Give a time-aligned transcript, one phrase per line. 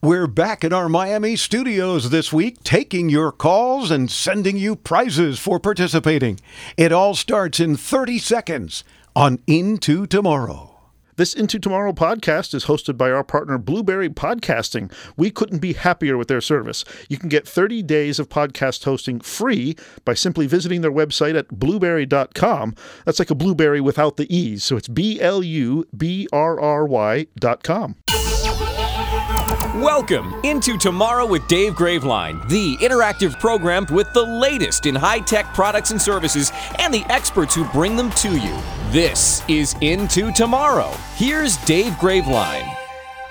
[0.00, 5.40] We're back in our Miami studios this week, taking your calls and sending you prizes
[5.40, 6.38] for participating.
[6.76, 8.84] It all starts in 30 seconds
[9.16, 10.76] on Into Tomorrow.
[11.16, 14.92] This Into Tomorrow podcast is hosted by our partner Blubrry Podcasting.
[15.16, 16.84] We couldn't be happier with their service.
[17.08, 19.74] You can get 30 days of podcast hosting free
[20.04, 22.76] by simply visiting their website at blubrry.com.
[23.04, 24.62] That's like a blueberry without the E's.
[24.62, 27.96] So it's B L U B R R Y.com.
[29.78, 35.54] Welcome into Tomorrow with Dave Graveline, the interactive program with the latest in high tech
[35.54, 36.50] products and services
[36.80, 38.60] and the experts who bring them to you.
[38.90, 40.90] This is Into Tomorrow.
[41.14, 42.68] Here's Dave Graveline.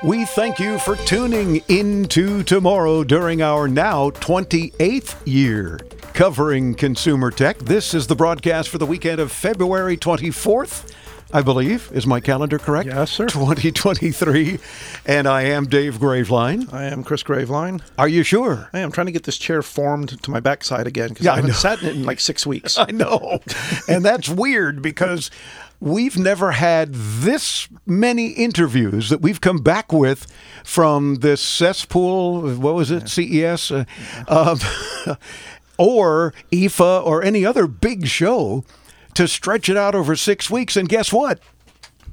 [0.05, 5.81] We thank you for tuning into tomorrow during our now 28th year
[6.13, 7.57] covering consumer tech.
[7.57, 10.93] This is the broadcast for the weekend of February 24th.
[11.33, 11.89] I believe.
[11.93, 12.87] Is my calendar correct?
[12.87, 13.27] Yes, sir.
[13.27, 14.59] 2023.
[15.05, 16.71] And I am Dave Graveline.
[16.73, 17.81] I am Chris Graveline.
[17.97, 18.69] Are you sure?
[18.71, 21.33] I am trying to get this chair formed to my backside again because Yeah, I
[21.33, 21.57] I haven't know.
[21.57, 22.77] sat in it in like six weeks.
[22.77, 23.39] I know.
[23.89, 25.29] and that's weird because
[25.81, 30.27] we've never had this many interviews that we've come back with
[30.63, 32.41] from this cesspool.
[32.55, 33.09] What was it?
[33.09, 33.69] CES?
[33.71, 33.83] Uh,
[34.29, 34.59] um,
[35.77, 38.63] or IFA or any other big show
[39.17, 40.75] to stretch it out over six weeks.
[40.77, 41.39] And guess what?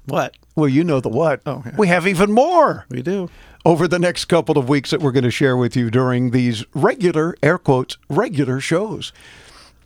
[0.07, 0.37] What?
[0.57, 1.41] Well, you know the what.
[1.47, 1.73] Oh, yeah.
[1.79, 3.29] We have even more We do.
[3.65, 6.65] over the next couple of weeks that we're going to share with you during these
[6.75, 9.13] regular, air quotes, regular shows.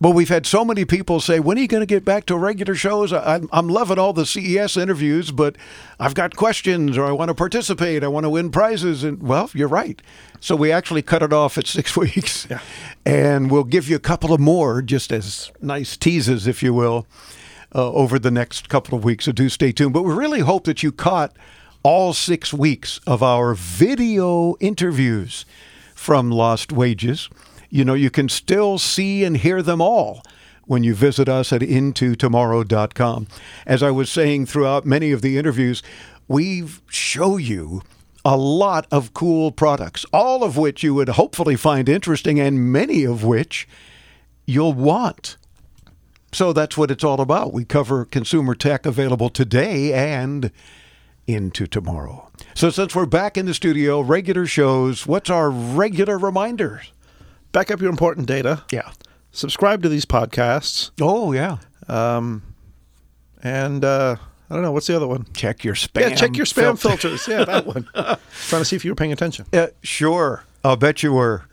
[0.01, 2.37] But we've had so many people say, when are you going to get back to
[2.37, 3.13] regular shows?
[3.13, 5.57] I- I'm, I'm loving all the CES interviews, but
[5.99, 8.05] I've got questions or I want to participate.
[8.05, 9.03] I want to win prizes.
[9.03, 10.01] And well, you're right.
[10.41, 12.47] So we actually cut it off at six weeks.
[12.49, 12.61] Yeah.
[13.05, 17.07] And we'll give you a couple of more just as nice teases, if you will,
[17.75, 19.25] uh, over the next couple of weeks.
[19.25, 19.95] So do stay tuned.
[19.95, 21.37] But we really hope that you caught
[21.83, 25.45] all six weeks of our video interviews
[25.95, 27.29] from Lost Wages.
[27.71, 30.23] You know, you can still see and hear them all
[30.67, 33.27] when you visit us at intotomorrow.com.
[33.67, 35.83] As I was saying throughout many of the interviews,
[36.29, 37.83] we show you
[38.25, 43.05] a lot of cool products, all of which you would hopefully find interesting and many
[43.05, 43.67] of which
[44.45, 45.37] you'll want.
[46.33, 47.55] So that's what it's all about.
[47.55, 50.51] We cover consumer tech available today and
[51.27, 52.31] into tomorrow.
[52.55, 56.93] So since we're back in the studio, regular shows, what's our regular reminders?
[57.53, 58.65] Back up your important data.
[58.71, 58.91] Yeah.
[59.33, 60.91] Subscribe to these podcasts.
[61.01, 61.59] Oh, yeah.
[63.43, 64.17] And uh,
[64.51, 65.27] I don't know, what's the other one?
[65.35, 66.01] Check your spam.
[66.01, 67.11] Yeah, check your spam filter.
[67.11, 67.29] filters.
[67.29, 67.89] Yeah, that one.
[67.95, 69.47] Trying to see if you were paying attention.
[69.53, 71.45] Uh, sure, I'll bet you were.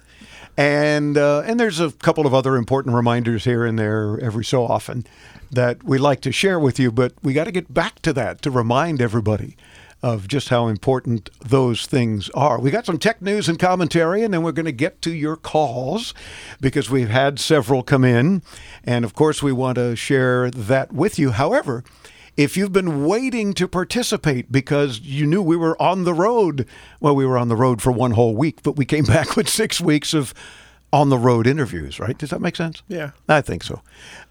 [0.57, 4.66] And uh, and there's a couple of other important reminders here and there every so
[4.66, 5.05] often
[5.51, 8.41] that we like to share with you, but we got to get back to that
[8.44, 9.57] to remind everybody
[10.05, 12.59] of just how important those things are.
[12.59, 15.35] We got some tech news and commentary, and then we're going to get to your
[15.35, 16.13] calls
[16.61, 18.43] because we've had several come in,
[18.83, 21.31] and of course we want to share that with you.
[21.31, 21.83] However.
[22.38, 26.67] If you've been waiting to participate because you knew we were on the road,
[26.99, 29.47] well, we were on the road for one whole week, but we came back with
[29.47, 30.33] six weeks of
[30.91, 32.17] on the road interviews, right?
[32.17, 32.83] Does that make sense?
[32.89, 33.11] Yeah.
[33.29, 33.81] I think so.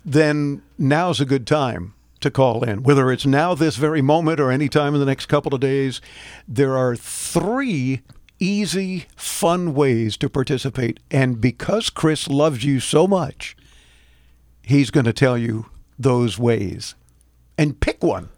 [0.05, 4.51] Then now's a good time to call in, whether it's now, this very moment, or
[4.51, 6.01] any time in the next couple of days.
[6.47, 8.03] There are three
[8.41, 11.01] easy, fun ways to participate.
[11.11, 13.57] And because Chris loves you so much,
[14.62, 15.67] he's going to tell you
[15.99, 16.95] those ways.
[17.57, 18.29] And pick one.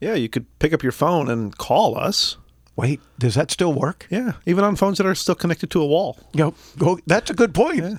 [0.00, 2.36] Yeah, you could pick up your phone and call us.
[2.74, 4.06] Wait, does that still work?
[4.10, 6.18] Yeah, even on phones that are still connected to a wall.
[6.36, 6.98] Go, go.
[7.06, 7.76] That's a good point.
[7.76, 7.98] Yeah.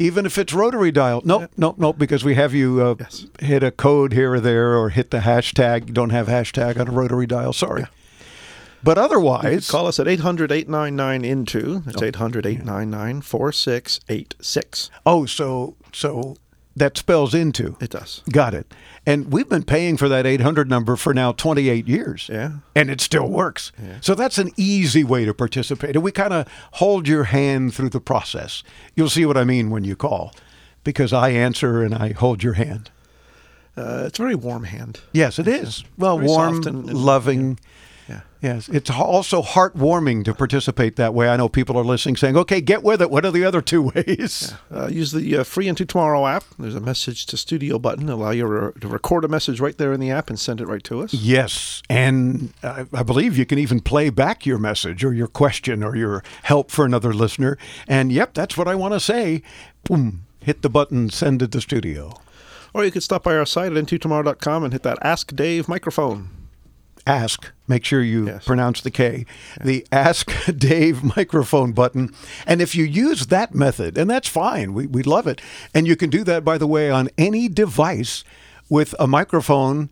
[0.00, 1.20] Even if it's rotary dial.
[1.24, 3.26] Nope, nope, nope, because we have you uh, Yes.
[3.40, 5.86] hit a code here or there or hit the hashtag.
[5.88, 7.52] You don't have hashtag on a rotary dial.
[7.52, 7.84] Sorry.
[8.82, 11.80] But otherwise, Call us at 800 899 INTO.
[11.80, 14.90] That's 800 899 4686.
[15.04, 16.36] oh, so so
[16.76, 17.76] that spells into.
[17.80, 18.22] It does.
[18.30, 18.72] Got it.
[19.04, 22.28] And we've been paying for that 800 number for now 28 years.
[22.32, 22.52] Yeah.
[22.76, 23.72] And it still works.
[23.82, 23.98] Yeah.
[24.00, 25.96] So that's an easy way to participate.
[25.96, 28.62] And we kind of hold your hand through the process.
[28.94, 30.32] You'll see what I mean when you call
[30.84, 32.90] because I answer and I hold your hand.
[33.76, 35.00] Uh, it's a very warm hand.
[35.12, 35.84] Yes, it is.
[35.96, 37.50] Well, Very warm, and- loving.
[37.52, 37.66] Yeah.
[38.40, 41.28] Yes, it's also heartwarming to participate that way.
[41.28, 43.10] I know people are listening saying, okay, get with it.
[43.10, 44.54] What are the other two ways?
[44.72, 46.44] Uh, use the uh, free Into Tomorrow app.
[46.58, 48.08] There's a message to studio button.
[48.08, 50.66] Allow you re- to record a message right there in the app and send it
[50.66, 51.12] right to us.
[51.12, 55.82] Yes, and I, I believe you can even play back your message or your question
[55.82, 57.58] or your help for another listener.
[57.86, 59.42] And yep, that's what I want to say.
[59.84, 62.14] Boom, hit the button, send it to studio.
[62.72, 66.39] Or you could stop by our site at intotomorrow.com and hit that Ask Dave microphone.
[67.06, 67.50] Ask.
[67.68, 68.44] Make sure you Yes.
[68.44, 69.26] pronounce the K.
[69.62, 72.12] The Ask Dave microphone button.
[72.46, 75.40] And if you use that method, and that's fine, we, we love it.
[75.74, 78.24] And you can do that, by the way, on any device
[78.68, 79.90] with a microphone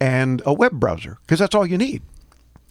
[0.00, 2.02] and a web browser, because that's all you need.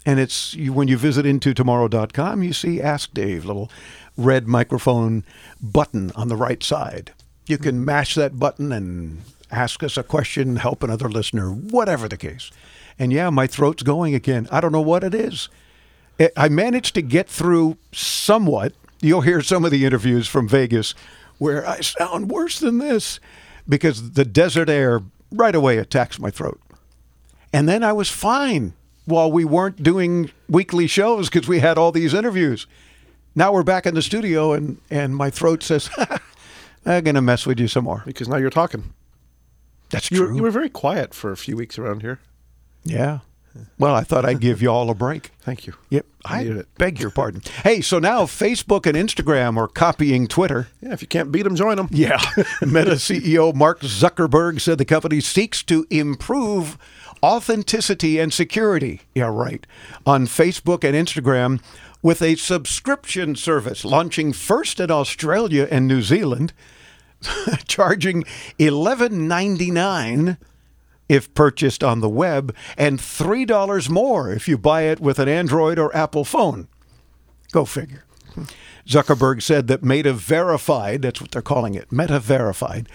[0.05, 3.71] And it's you, when you visit into tomorrow.com, you see Ask Dave, little
[4.17, 5.23] red microphone
[5.61, 7.11] button on the right side.
[7.47, 9.21] You can mash that button and
[9.51, 12.51] ask us a question, help another listener, whatever the case.
[12.99, 14.47] And yeah, my throat's going again.
[14.51, 15.49] I don't know what it is.
[16.19, 18.73] I- I managed to get through somewhat.
[19.01, 20.93] You'll hear some of the interviews from Vegas
[21.39, 23.19] where I sound worse than this
[23.67, 25.01] because the desert air
[25.31, 26.59] right away attacks my throat.
[27.51, 28.73] And then I was fine
[29.05, 32.65] while we weren't doing weekly shows because we had all these interviews.
[33.35, 35.89] Now we're back in the studio and, and my throat says,
[36.85, 38.03] I'm going to mess with you some more.
[38.05, 38.93] Because now you're talking.
[39.89, 40.27] That's You true.
[40.29, 42.19] were, you were very quiet for a few weeks around here.
[42.83, 43.19] Yeah.
[43.77, 45.31] Well, I thought I'd give you all a break.
[45.41, 45.73] Thank you.
[45.89, 46.05] Yep.
[46.25, 46.67] I I it.
[46.77, 47.41] beg your pardon.
[47.63, 50.69] Hey, so now Facebook and Instagram are copying Twitter.
[50.81, 51.87] Yeah, if you can't beat them, join them.
[51.91, 52.19] Yeah.
[52.61, 56.77] Meta CEO Mark Zuckerberg said the company seeks to improve
[57.21, 59.01] authenticity and security.
[59.13, 59.67] Yeah, right.
[60.05, 61.61] On Facebook and Instagram
[62.01, 66.53] with a subscription service launching first in Australia and New Zealand,
[67.67, 68.23] charging
[68.59, 70.37] $11.99
[71.09, 75.77] if purchased on the web and $3 more if you buy it with an Android
[75.79, 76.67] or Apple phone.
[77.51, 78.05] Go figure.
[78.87, 82.89] Zuckerberg said that Meta Verified, that's what they're calling it, Meta Verified,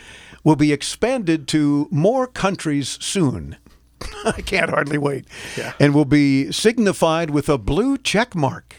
[0.45, 3.57] will be expanded to more countries soon.
[4.25, 5.27] I can't hardly wait.
[5.57, 5.73] Yeah.
[5.79, 8.77] And will be signified with a blue check mark.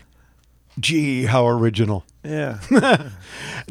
[0.80, 2.06] Gee, how original.
[2.24, 2.60] Yeah.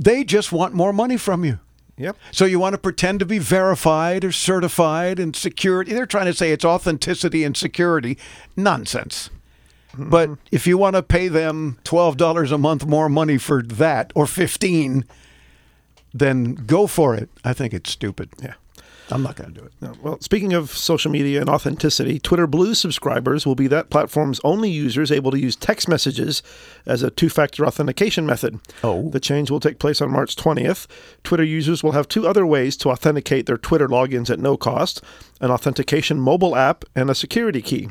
[0.01, 1.59] They just want more money from you.
[1.99, 2.17] Yep.
[2.33, 5.93] So you want to pretend to be verified or certified and security.
[5.93, 8.19] They're trying to say it's authenticity and security.
[8.57, 9.31] Nonsense.
[9.93, 10.11] Mm-hmm.
[10.11, 14.27] But if you want to pay them $12 a month more money for that or
[14.27, 15.05] 15,
[16.15, 17.29] then go for it.
[17.45, 18.31] I think it's stupid.
[18.43, 18.55] Yeah.
[19.11, 19.73] I'm not going to do it.
[19.81, 24.41] No, Well, speaking of social media and authenticity, Twitter Blue subscribers will be that platform's
[24.45, 26.43] only users able to use text messages
[26.87, 28.61] as a two factor authentication method.
[28.85, 29.09] Oh.
[29.09, 30.87] The change will take place on March 20th.
[31.25, 35.03] Twitter users will have two other ways to authenticate their Twitter logins at no cost
[35.41, 37.89] an authentication mobile app and a security key.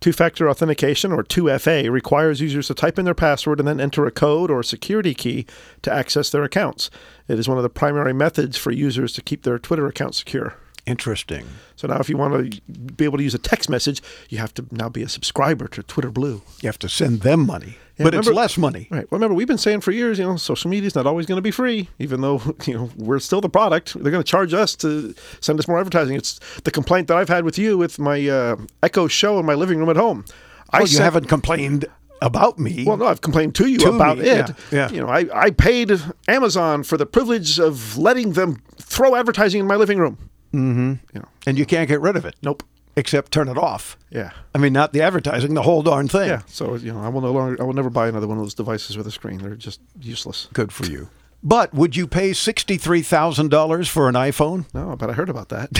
[0.00, 4.06] Two factor authentication, or 2FA, requires users to type in their password and then enter
[4.06, 5.44] a code or security key
[5.82, 6.88] to access their accounts.
[7.26, 10.54] It is one of the primary methods for users to keep their Twitter account secure.
[10.86, 11.46] Interesting.
[11.76, 14.00] So now, if you want to be able to use a text message,
[14.30, 16.42] you have to now be a subscriber to Twitter Blue.
[16.62, 18.86] You have to send them money, Yeah, but it's less money.
[18.90, 19.10] Right.
[19.10, 21.36] Well, remember, we've been saying for years, you know, social media is not always going
[21.38, 23.94] to be free, even though you know we're still the product.
[23.94, 26.16] They're going to charge us to send us more advertising.
[26.16, 29.54] It's the complaint that I've had with you with my uh, Echo show in my
[29.54, 30.24] living room at home.
[30.70, 31.86] I Oh, you sent- haven't complained
[32.20, 32.84] about me.
[32.84, 34.48] Well, no, I've complained to you To about me, it.
[34.48, 34.90] yeah, yeah.
[34.90, 35.92] You know, I, I paid
[36.26, 40.18] Amazon for the privilege of letting them throw advertising in my living room.
[40.52, 40.94] Mm-hmm.
[41.14, 42.34] You know, and you can't get rid of it.
[42.42, 42.62] nope.
[42.98, 43.96] Except turn it off.
[44.10, 44.32] Yeah.
[44.52, 46.28] I mean, not the advertising, the whole darn thing.
[46.28, 46.42] Yeah.
[46.46, 48.54] So you know, I will no longer, I will never buy another one of those
[48.54, 49.38] devices with a screen.
[49.38, 50.48] They're just useless.
[50.52, 51.08] Good for you.
[51.40, 54.64] But would you pay $63,000 for an iPhone?
[54.74, 55.70] No, but I heard about that.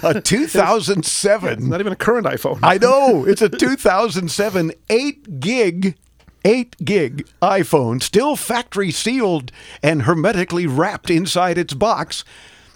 [0.04, 1.68] a 2007.
[1.68, 2.60] Not even a current iPhone.
[2.62, 3.24] I know.
[3.24, 5.96] It's a 2007 8 gig
[6.44, 9.50] 8 gig iPhone, still factory sealed
[9.82, 12.22] and hermetically wrapped inside its box.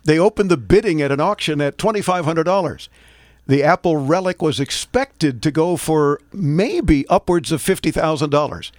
[0.03, 2.89] They opened the bidding at an auction at $2,500.
[3.49, 8.71] The Apple Relic was expected to go for maybe upwards of $50,000,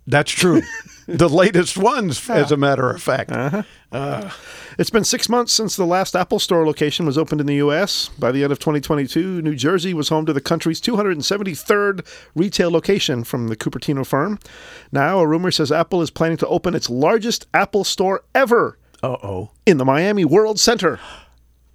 [0.07, 0.63] That's true.
[1.07, 3.33] the latest ones, as a matter of fact.
[3.33, 3.63] Uh-huh.
[3.91, 4.31] Uh,
[4.79, 8.09] it's been six months since the last Apple Store location was opened in the U.S.
[8.19, 13.25] By the end of 2022, New Jersey was home to the country's 273rd retail location
[13.25, 14.39] from the Cupertino firm.
[14.93, 19.17] Now, a rumor says Apple is planning to open its largest Apple Store ever Uh
[19.23, 19.51] oh.
[19.65, 20.99] in the Miami World Center.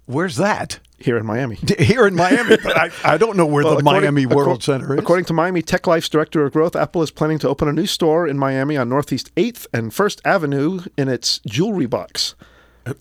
[0.06, 0.80] Where's that?
[1.02, 1.58] here in Miami.
[1.78, 4.94] Here in Miami, but I, I don't know where Well, the Miami World accor- Center
[4.94, 5.00] is.
[5.00, 7.86] According to Miami Tech Life's Director of Growth, Apple is planning to open a new
[7.86, 12.34] store in Miami on Northeast 8th and 1st Avenue in its jewelry box.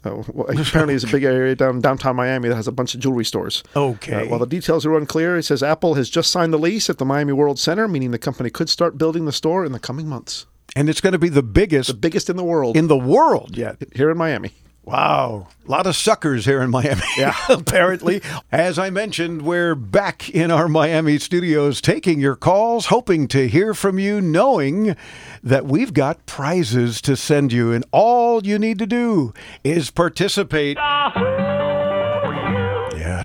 [0.06, 3.00] Oh, well, apparently, it's a big area down downtown Miami that has a bunch of
[3.02, 3.64] jewelry stores.
[3.76, 4.28] Okay.
[4.28, 6.98] Uh, while the details are unclear, it says Apple has just signed the lease at
[6.98, 10.08] the Miami World Center, meaning the company could start building the store in the coming
[10.08, 10.46] months.
[10.76, 13.58] And it's going to be the biggest The biggest in the world in the world
[13.58, 13.78] yet.
[13.96, 14.52] here in Miami.
[14.84, 15.48] Wow.
[15.68, 17.04] A lot of suckers here in Miami.
[17.16, 17.36] Yeah.
[17.50, 18.20] apparently.
[18.52, 23.76] As I mentioned, we're back in our Miami studios taking your calls, hoping to hear
[23.76, 24.96] from you, knowing
[25.44, 27.72] that we've got prizes to send you.
[27.72, 30.78] And all you need to do is participate.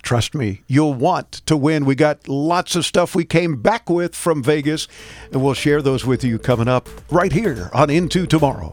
[0.06, 1.84] Trust me, you'll want to win.
[1.84, 4.86] We got lots of stuff we came back with from Vegas,
[5.32, 8.70] and we'll share those with you coming up right here on Into Tomorrow.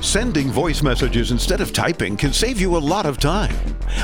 [0.00, 3.54] Sending voice messages instead of typing can save you a lot of time.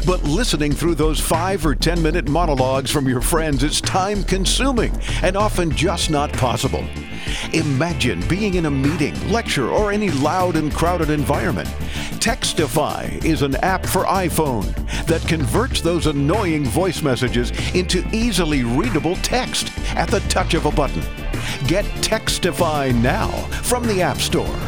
[0.07, 4.99] But listening through those five or 10 minute monologues from your friends is time consuming
[5.23, 6.85] and often just not possible.
[7.53, 11.69] Imagine being in a meeting, lecture, or any loud and crowded environment.
[12.21, 14.75] Textify is an app for iPhone
[15.07, 20.73] that converts those annoying voice messages into easily readable text at the touch of a
[20.73, 21.03] button.
[21.67, 23.29] Get Textify now
[23.63, 24.68] from the App Store.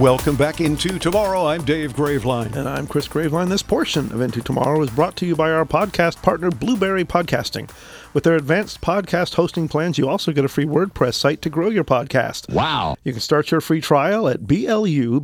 [0.00, 1.46] Welcome back into tomorrow.
[1.46, 2.54] I'm Dave Graveline.
[2.54, 3.48] And I'm Chris Graveline.
[3.48, 7.70] This portion of Into Tomorrow is brought to you by our podcast partner, Blubrry Podcasting.
[8.12, 11.70] With their advanced podcast hosting plans, you also get a free WordPress site to grow
[11.70, 12.52] your podcast.
[12.52, 12.98] Wow.
[13.04, 15.18] You can start your free trial at B-L-U-B-R-R-Y.com.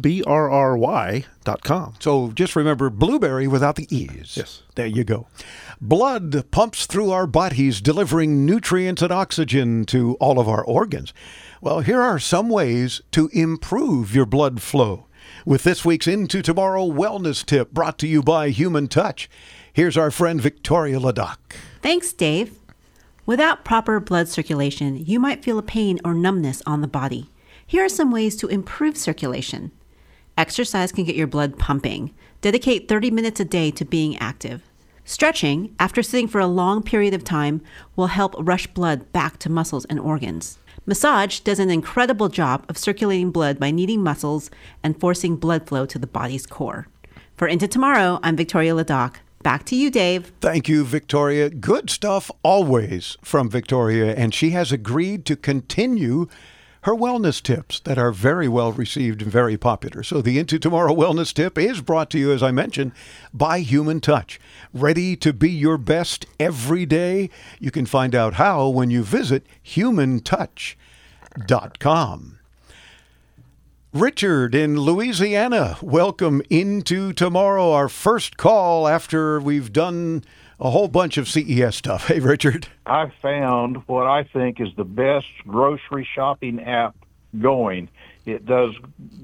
[2.00, 4.38] So just remember blueberry without the E's.
[4.38, 4.62] Yes.
[4.74, 5.26] There you go.
[5.84, 11.12] Blood pumps through our bodies, delivering nutrients and oxygen to all of our organs.
[11.60, 15.08] Well, here are some ways to improve your blood flow.
[15.44, 19.28] With this week's Into Tomorrow Wellness Tip brought to you by Human Touch,
[19.72, 21.38] here's our friend Victoria Ladoc.
[21.80, 22.60] Thanks, Dave.
[23.26, 27.28] Without proper blood circulation, you might feel a pain or numbness on the body.
[27.66, 29.72] Here are some ways to improve circulation.
[30.38, 32.14] Exercise can get your blood pumping.
[32.40, 34.62] Dedicate 30 minutes a day to being active.
[35.04, 37.60] Stretching, after sitting for a long period of time,
[37.96, 40.58] will help rush blood back to muscles and organs.
[40.86, 44.50] Massage does an incredible job of circulating blood by kneading muscles
[44.82, 46.86] and forcing blood flow to the body's core.
[47.36, 49.16] For Into Tomorrow, I'm Victoria Ladoc.
[49.42, 50.32] Back to you, Dave.
[50.40, 51.50] Thank you, Victoria.
[51.50, 56.28] Good stuff always from Victoria, and she has agreed to continue
[56.82, 60.02] her wellness tips that are very well received and very popular.
[60.02, 62.92] So, the Into Tomorrow Wellness Tip is brought to you, as I mentioned,
[63.32, 64.40] by Human Touch.
[64.74, 67.30] Ready to be your best every day?
[67.60, 72.38] You can find out how when you visit humantouch.com.
[73.92, 77.72] Richard in Louisiana, welcome into tomorrow.
[77.72, 80.24] Our first call after we've done
[80.62, 82.06] a whole bunch of CES stuff.
[82.12, 82.68] Hey, Richard.
[82.86, 86.94] I found what I think is the best grocery shopping app
[87.38, 87.88] going.
[88.26, 88.74] It does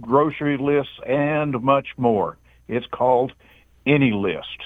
[0.00, 2.38] grocery lists and much more.
[2.66, 3.32] It's called
[3.86, 4.64] AnyList.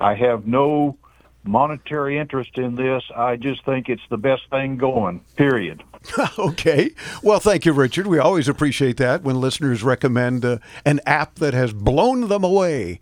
[0.00, 0.96] I have no
[1.44, 3.02] monetary interest in this.
[3.14, 5.82] I just think it's the best thing going, period.
[6.38, 6.90] okay.
[7.22, 8.06] Well, thank you, Richard.
[8.06, 13.00] We always appreciate that when listeners recommend uh, an app that has blown them away.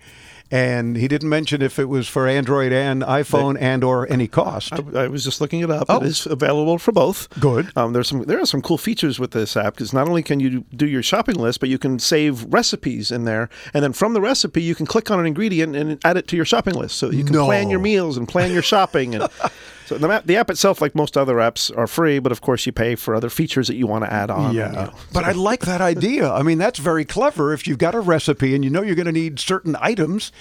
[0.52, 4.74] And he didn't mention if it was for Android and iPhone and or any cost.
[4.74, 5.86] I, I was just looking it up.
[5.88, 5.96] Oh.
[5.96, 7.28] It is available for both.
[7.40, 7.72] Good.
[7.74, 10.40] Um, there's some there are some cool features with this app because not only can
[10.40, 14.12] you do your shopping list, but you can save recipes in there, and then from
[14.12, 16.96] the recipe you can click on an ingredient and add it to your shopping list,
[16.98, 17.46] so you can No.
[17.46, 19.14] plan your meals and plan your shopping.
[19.14, 19.28] And
[19.92, 22.66] so the app, the app itself, like most other apps, are free, but of course
[22.66, 24.54] you pay for other features that you want to add on.
[24.54, 24.68] Yeah.
[24.68, 24.92] you know.
[25.12, 26.30] But I like that idea.
[26.30, 27.52] I mean, that's very clever.
[27.52, 30.32] If you've got a recipe and you know you're going to need certain items,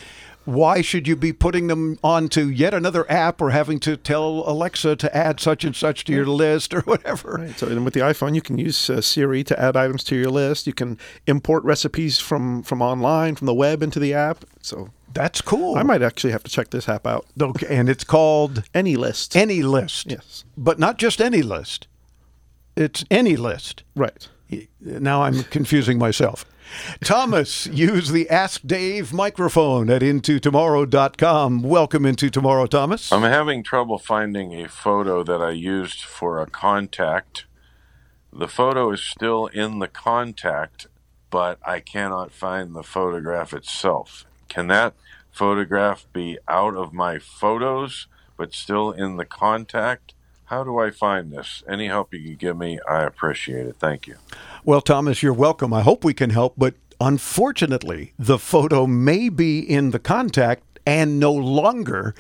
[0.45, 4.95] why should you be putting them onto yet another app or having to tell Alexa
[4.95, 7.37] to add such and such to your list or whatever?
[7.39, 7.57] Right.
[7.57, 10.31] So, and with the iPhone, you can use uh, Siri to add items to your
[10.31, 10.65] list.
[10.65, 14.45] You can import recipes from from online, from the web into the app.
[14.61, 15.75] So, That's cool.
[15.75, 17.25] I might actually have to check this app out.
[17.39, 19.35] Okay, and it's called Any list.
[19.35, 20.09] Any List.
[20.09, 20.43] Yes.
[20.57, 21.87] But not just any list.
[22.75, 23.83] It's any list.
[23.95, 24.27] right.
[24.81, 26.45] Now I'm confusing myself.
[27.03, 31.63] Thomas, use the Ask Dave microphone at intotomorrow.com.
[31.63, 33.11] Welcome into tomorrow, Thomas.
[33.11, 37.45] I'm having trouble finding a photo that I used for a contact.
[38.31, 40.87] The photo is still in the contact,
[41.29, 44.25] but I cannot find the photograph itself.
[44.51, 44.95] Can that
[45.31, 50.13] photograph be out of my photos, but still in the contact?
[50.43, 51.63] How do I find this?
[51.69, 53.77] Any help you can give me, I appreciate it.
[53.79, 54.17] Thank you.
[54.65, 55.73] Well, Thomas, you're welcome.
[55.73, 61.17] I hope we can help, but unfortunately, the photo may be in the contact and
[61.17, 62.13] no longer,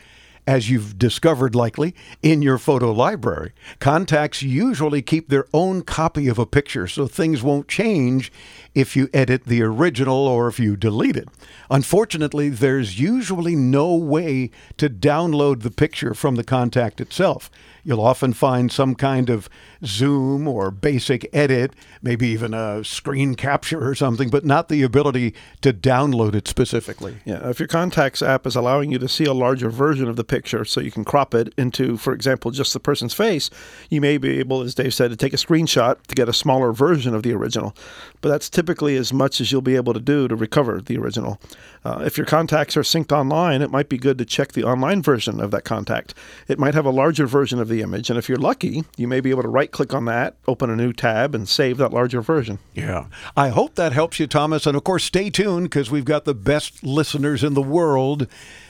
[0.47, 3.53] as you've discovered likely, in your photo library.
[3.79, 8.31] Contacts usually keep their own copy of a picture, so things won't change
[8.73, 11.27] if you edit the original or if you delete it.
[11.69, 17.49] Unfortunately, there's usually no way to download the picture from the contact itself.
[17.83, 19.49] You'll often find some kind of
[19.83, 25.33] zoom or basic edit, maybe even a screen capture or something, but not the ability
[25.61, 27.17] to download it specifically.
[27.25, 30.23] Yeah, if your contacts app is allowing you to see a larger version of the
[30.23, 33.49] picture so you can crop it into, for example, just the person's face,
[33.89, 36.71] you may be able, as Dave said, to take a screenshot to get a smaller
[36.71, 37.75] version of the original.
[38.21, 41.39] But that's typically as much as you'll be able to do to recover the original.
[41.83, 45.01] Uh, if your contacts are synced online, it might be good to check the online
[45.01, 46.13] version of that contact.
[46.47, 49.19] It might have a larger version of the image, and if you're lucky, you may
[49.19, 52.21] be able to right click on that, open a new tab, and save that larger
[52.21, 52.59] version.
[52.75, 53.05] Yeah.
[53.35, 54.67] I hope that helps you, Thomas.
[54.67, 58.27] And of course, stay tuned because we've got the best listeners in the world,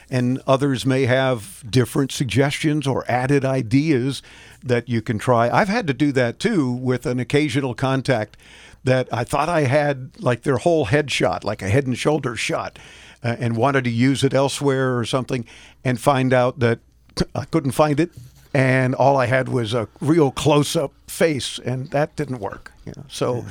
[0.08, 4.22] and others may have different suggestions or added ideas
[4.62, 5.50] that you can try.
[5.50, 8.36] I've had to do that too with an occasional contact
[8.84, 12.78] that I thought I had like their whole headshot, like a head and shoulders shot,
[13.22, 15.44] uh, and wanted to use it elsewhere or something,
[15.84, 16.80] and find out that
[17.34, 18.10] I couldn't find it.
[18.54, 22.72] And all I had was a real close up face, and that didn't work.
[22.84, 23.04] You know?
[23.08, 23.44] So,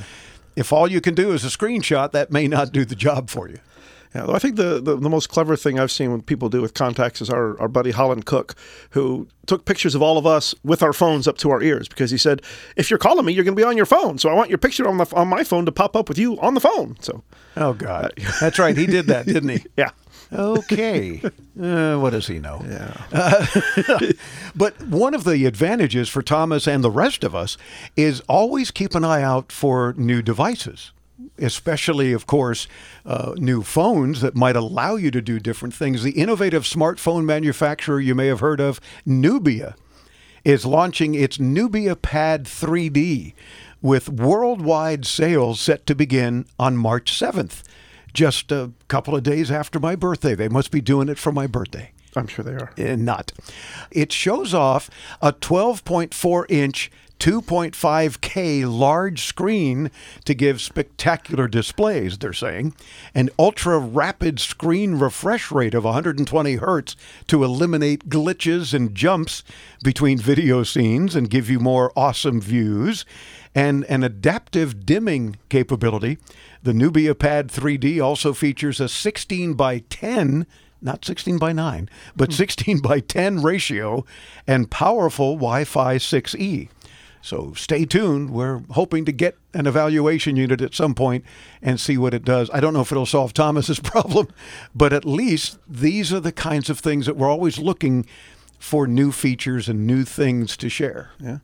[0.56, 3.50] if all you can do is a screenshot, that may not do the job for
[3.50, 3.58] you.
[4.14, 6.74] Yeah, I think the, the, the most clever thing I've seen when people do with
[6.74, 8.56] contacts is our, our buddy Holland Cooke,
[8.90, 12.12] who took pictures of all of us with our phones up to our ears because
[12.12, 12.42] he said,
[12.76, 14.18] if you're calling me, you're going to be on your phone.
[14.18, 16.38] So I want your picture on, the, on my phone to pop up with you
[16.42, 16.98] on the phone.
[17.00, 17.24] So,
[17.56, 18.12] Oh, God.
[18.22, 18.76] Uh, That's right.
[18.76, 19.64] He did that, didn't he?
[19.78, 19.92] yeah.
[20.32, 21.22] Okay.
[21.62, 22.66] Uh, what does he know?
[22.68, 23.46] Yeah.
[24.56, 27.56] but one of the advantages for Thomas and the rest of us
[27.96, 30.92] is always keep an eye out for new devices.
[31.38, 32.68] Especially, of course,
[33.06, 36.02] uh, new phones that might allow you to do different things.
[36.02, 39.76] The innovative smartphone manufacturer you may have heard of, Nubia,
[40.44, 43.34] is launching its Nubia Pad 3D
[43.82, 47.64] with worldwide sales set to begin on March 7th,
[48.14, 50.36] just a couple of days after my birthday.
[50.36, 51.92] They must be doing it for my birthday.
[52.16, 52.72] I'm sure they are.
[52.78, 53.32] Eh, Not.
[53.90, 54.90] It shows off
[55.22, 59.92] a 12.4 inch 2.5K large screen
[60.26, 62.74] to give spectacular displays, they're saying,
[63.14, 66.96] an ultra rapid screen refresh rate of 120 hertz
[67.28, 69.44] to eliminate glitches and jumps
[69.84, 73.06] between video scenes and give you more awesome views,
[73.54, 76.18] and an adaptive dimming capability.
[76.64, 80.46] The Nubia Pad 3D also features a 16 by 10
[80.82, 82.34] not 16 by 9, but hmm.
[82.34, 84.04] 16 by 10 ratio
[84.48, 86.70] and powerful Wi Fi 6E.
[87.22, 88.32] So stay tuned.
[88.32, 91.24] We're hoping to get an evaluation unit at some point
[91.62, 92.50] and see what it does.
[92.52, 94.28] I don't know if it'll solve Thomas's problem,
[94.74, 98.08] but at least these are the kinds of things that we're always looking
[98.62, 101.10] for new features and new things to share.
[101.20, 101.40] Yeah.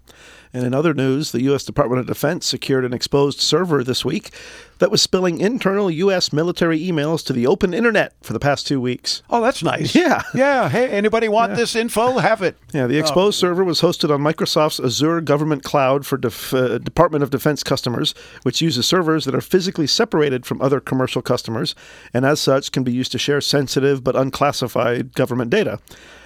[0.53, 1.65] And in other news, the U.S.
[1.65, 4.30] Department of Defense secured an exposed server this week
[4.77, 6.32] that was spilling internal U.S.
[6.32, 9.23] military emails to the open internet for the past two weeks.
[9.30, 9.93] Oh, that's nice.
[9.95, 10.21] Yeah.
[10.34, 10.69] Yeah.
[10.69, 12.19] Hey, anybody want this info?
[12.19, 12.56] Have it.
[12.71, 17.23] Yeah, the exposed server was hosted on Microsoft's Azure Government Cloud for Def- uh, Department
[17.23, 21.73] of Defense customers, which uses servers that are physically separated from other commercial customers,
[22.13, 25.80] and as such can be used to share sensitive but unclassified government data.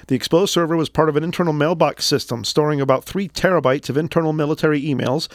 [0.08, 3.98] The exposed server was part of an internal mailbox system storing about three terabytes of
[3.98, 5.28] internal military emails,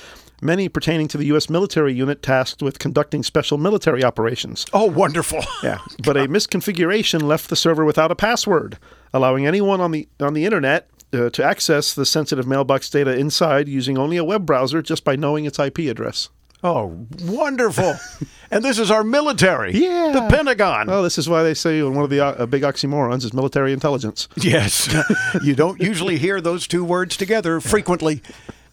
[0.42, 1.48] many pertaining to the U.S.
[1.48, 4.66] military unit tasked with conducting special military operations.
[4.72, 5.40] Oh, wonderful.
[5.62, 8.78] Yeah, but a misconfiguration left the server without a password,
[9.12, 13.68] allowing anyone on the on the internet uh, to access the sensitive mailbox data inside
[13.68, 16.28] using only a web browser just by knowing its IP address.
[16.66, 17.94] Oh, wonderful.
[18.50, 19.72] and this is our military.
[19.72, 20.10] Yeah.
[20.12, 20.88] The Pentagon.
[20.88, 24.26] Well, this is why they say one of the uh, big oxymorons is military intelligence.
[24.36, 24.92] Yes.
[25.44, 28.20] you don't usually hear those two words together frequently.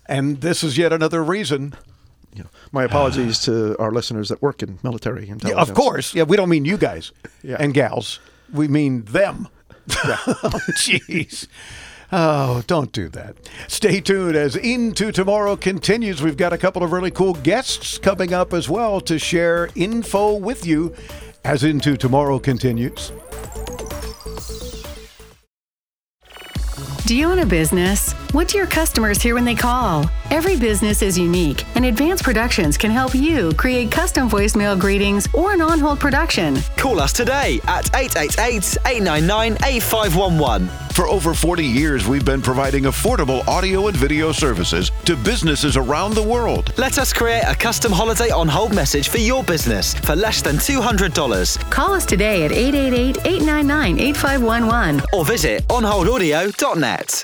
[0.07, 1.75] And this is yet another reason.
[2.71, 5.69] My apologies to our listeners that work in military Yeah, intelligence.
[5.69, 6.15] of course.
[6.15, 7.11] Yeah, we don't mean you guys
[7.43, 7.57] Yeah.
[7.59, 8.19] and gals.
[8.51, 9.49] We mean them.
[9.91, 11.47] oh, jeez.
[12.15, 13.35] Oh, don't do that.
[13.67, 16.21] Stay tuned as Into Tomorrow continues.
[16.21, 20.35] We've got a couple of really cool guests coming up as well to share info
[20.35, 20.93] with you
[21.43, 23.11] as Into Tomorrow continues.
[27.07, 28.13] Do you own a business?
[28.31, 30.05] What do your customers hear when they call?
[30.33, 35.53] Every business is unique, and Advanced Productions can help you create custom voicemail greetings or
[35.53, 36.57] an on hold production.
[36.75, 40.67] Call us today at 888 899 8511.
[40.93, 46.15] For over 40 years, we've been providing affordable audio and video services to businesses around
[46.15, 46.75] the world.
[46.79, 50.55] Let us create a custom holiday on hold message for your business for less than
[50.55, 51.69] $200.
[51.69, 57.23] Call us today at 888 899 8511 or visit onholdaudio.net.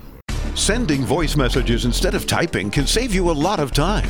[0.55, 4.09] Sending voice messages instead of typing can save you a lot of time.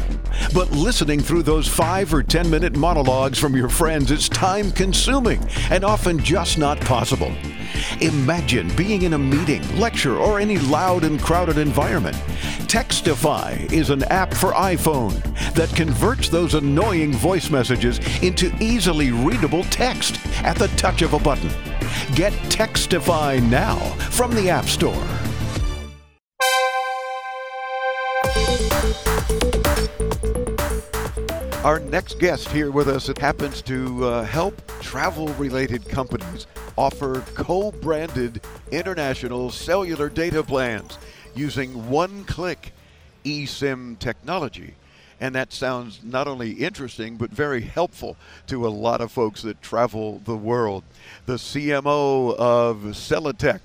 [0.53, 5.47] But listening through those five or 10 minute monologues from your friends is time consuming
[5.69, 7.31] and often just not possible.
[8.01, 12.17] Imagine being in a meeting, lecture, or any loud and crowded environment.
[12.67, 15.13] Textify is an app for iPhone
[15.53, 21.19] that converts those annoying voice messages into easily readable text at the touch of a
[21.19, 21.49] button.
[22.15, 23.77] Get Textify now
[24.09, 25.30] from the App Store.
[31.63, 37.71] Our next guest here with us happens to uh, help travel related companies offer co
[37.71, 38.41] branded
[38.71, 40.97] international cellular data plans
[41.35, 42.73] using one click
[43.23, 44.73] eSIM technology.
[45.19, 48.17] And that sounds not only interesting, but very helpful
[48.47, 50.83] to a lot of folks that travel the world.
[51.27, 53.59] The CMO of Celitech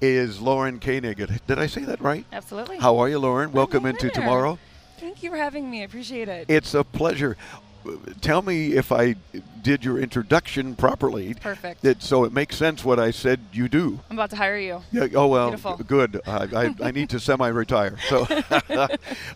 [0.00, 1.16] is Lauren Koenig.
[1.46, 2.24] Did I say that right?
[2.32, 2.78] Absolutely.
[2.78, 3.52] How are you, Lauren?
[3.52, 4.58] Welcome into tomorrow.
[4.98, 5.82] Thank you for having me.
[5.82, 6.46] I appreciate it.
[6.48, 7.36] It's a pleasure.
[8.20, 9.14] Tell me if I
[9.62, 11.34] did your introduction properly.
[11.34, 11.82] Perfect.
[11.82, 14.00] That, so it makes sense what I said you do.
[14.10, 14.82] I'm about to hire you.
[14.92, 15.76] Yeah, oh well, Beautiful.
[15.86, 16.20] good.
[16.26, 17.96] I, I, I need to semi-retire.
[18.08, 18.26] So,
[18.70, 18.88] uh,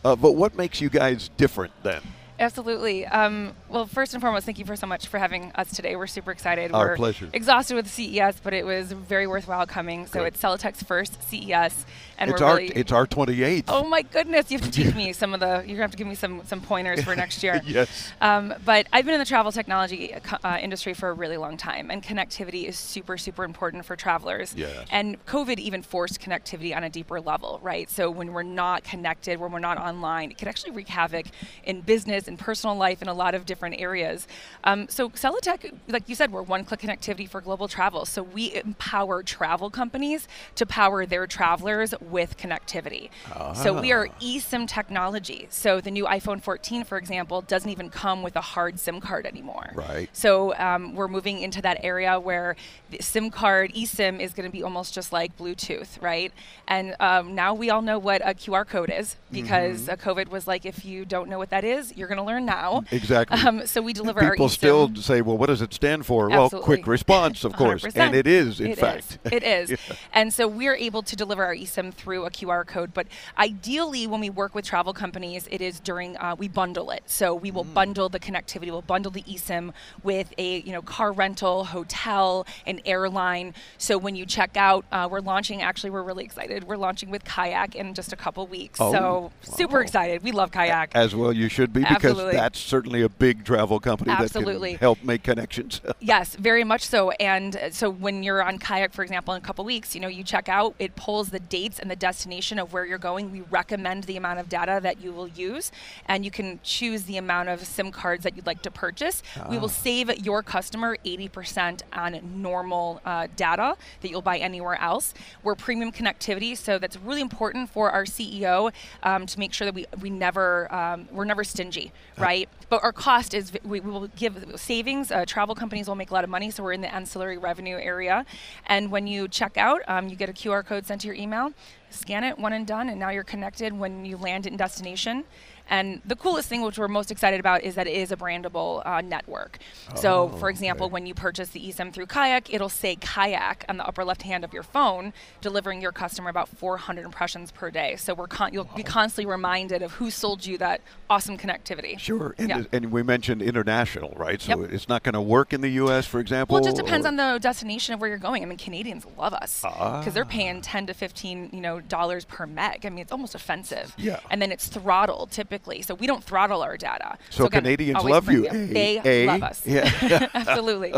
[0.02, 2.02] but what makes you guys different then?
[2.38, 3.06] Absolutely.
[3.06, 5.96] Um, well, first and foremost, thank you for so much for having us today.
[5.96, 6.72] We're super excited.
[6.72, 7.28] Our We're pleasure.
[7.32, 10.06] Exhausted with CES, but it was very worthwhile coming.
[10.06, 10.28] So Good.
[10.28, 11.86] it's Celitech's first CES,
[12.18, 12.72] and it's we're our really.
[12.74, 13.64] it's our 28th.
[13.68, 14.50] Oh my goodness!
[14.50, 15.62] You have to teach me some of the.
[15.66, 17.60] You're gonna have to give me some some pointers for next year.
[17.66, 18.12] yes.
[18.20, 21.90] Um, but I've been in the travel technology uh, industry for a really long time,
[21.90, 24.54] and connectivity is super, super important for travelers.
[24.56, 24.86] Yes.
[24.90, 27.88] And COVID even forced connectivity on a deeper level, right?
[27.88, 31.26] So when we're not connected, when we're not online, it can actually wreak havoc
[31.64, 34.26] in business and personal life in a lot of different areas.
[34.64, 38.06] Um, so Celitech, like you said, we're one-click connectivity for global travel.
[38.06, 43.10] So we empower travel companies to power their travelers with connectivity.
[43.54, 45.46] So we are eSIM technology.
[45.50, 49.26] So the new iPhone 14, for example, doesn't even come with a hard SIM card
[49.26, 49.72] anymore.
[49.74, 50.08] Right.
[50.12, 52.56] So um, we're moving into that area where
[52.90, 56.32] the SIM card, eSIM, is going to be almost just like Bluetooth, right?
[56.66, 60.46] And um, now we all know what a QR code is because uh, COVID was
[60.46, 62.84] like, if you don't know what that is, you're going to learn now.
[62.90, 63.40] Exactly.
[63.40, 64.50] Um, so we deliver People eSIM.
[64.50, 66.28] still say, well, what does it stand for?
[66.28, 67.82] Well, quick response, of course.
[67.84, 67.96] 100%.
[67.96, 69.18] And it is, in It fact.
[69.24, 69.32] is.
[69.32, 69.70] It is.
[69.70, 69.76] Yeah.
[70.12, 72.92] And so we're able to deliver our eSIM through a QR code.
[72.94, 73.06] But
[73.38, 77.02] ideally, when we work with travel companies, it is during uh, we bundle it.
[77.06, 77.54] So we Mm.
[77.54, 78.66] will bundle the connectivity.
[78.70, 79.72] We'll bundle the eSIM
[80.02, 83.54] with a you know car rental, hotel, an airline.
[83.78, 85.60] So when you check out, uh, we're launching.
[85.62, 86.64] Actually, we're really excited.
[86.64, 88.80] We're launching with Kayak in just a couple weeks.
[88.80, 90.22] Oh, so super excited.
[90.22, 90.92] We love Kayak.
[90.94, 92.36] As well, you should be because Absolutely.
[92.36, 94.72] that's certainly a big travel company Absolutely.
[94.72, 95.80] that can help make connections.
[96.00, 97.10] Yes, very much so.
[97.12, 100.24] And so when you're on kayak, for example, in a couple weeks, you know, you
[100.24, 103.30] check out, it pulls the dates and the destination of where you're going.
[103.30, 105.70] We recommend the amount of data that you will use,
[106.06, 109.22] and you can choose the amount of SIM cards that you'd like to purchase.
[109.48, 115.14] We will save your customer 80% on normal uh, data that you'll buy anywhere else.
[115.42, 119.74] We're premium connectivity, so that's really important for our CEO um, to make sure that
[119.74, 122.48] we, we never um, we're never stingy, right?
[122.68, 125.10] But our cost is we, we will give savings.
[125.10, 127.76] Uh, travel companies will make a lot of money, so we're in the ancillary revenue
[127.76, 128.24] area.
[128.66, 131.52] And when you check out, um, you get a QR code sent to your email.
[131.90, 135.24] scan it, one and done, and now you're connected when you land in destination.
[135.72, 138.82] And the coolest thing, which we're most excited about, is that it is a brandable
[138.86, 139.58] uh, network.
[139.94, 143.78] so, Oh, for example, when you purchase the eSIM through Kayak, it'll say Kayak on
[143.78, 147.96] the upper left hand of your phone, delivering your customer about 400 impressions per day.
[147.96, 151.98] So we're con- you'll be constantly reminded of who sold you that awesome connectivity.
[151.98, 152.34] Sure.
[152.38, 152.62] And, Yeah.
[152.70, 154.42] and we mentioned international, right?
[154.42, 154.72] So Yep.
[154.74, 156.52] it's not going to work in the U.S., for example?
[156.54, 158.42] Well, it just depends or- on the destination of where you're going.
[158.42, 160.38] I mean, Canadians love us because they're Ah.
[160.38, 162.84] paying 10 to 15, you know, dollars per meg.
[162.84, 163.94] I mean, it's almost offensive.
[163.96, 164.20] Yeah.
[164.30, 167.16] And then it's throttled typically, so we don't throttle our data.
[167.30, 168.46] So again, Canadians love you.
[168.48, 169.26] A- They A.
[169.26, 169.66] love us.
[169.66, 169.88] Yeah.
[170.34, 170.92] Absolutely.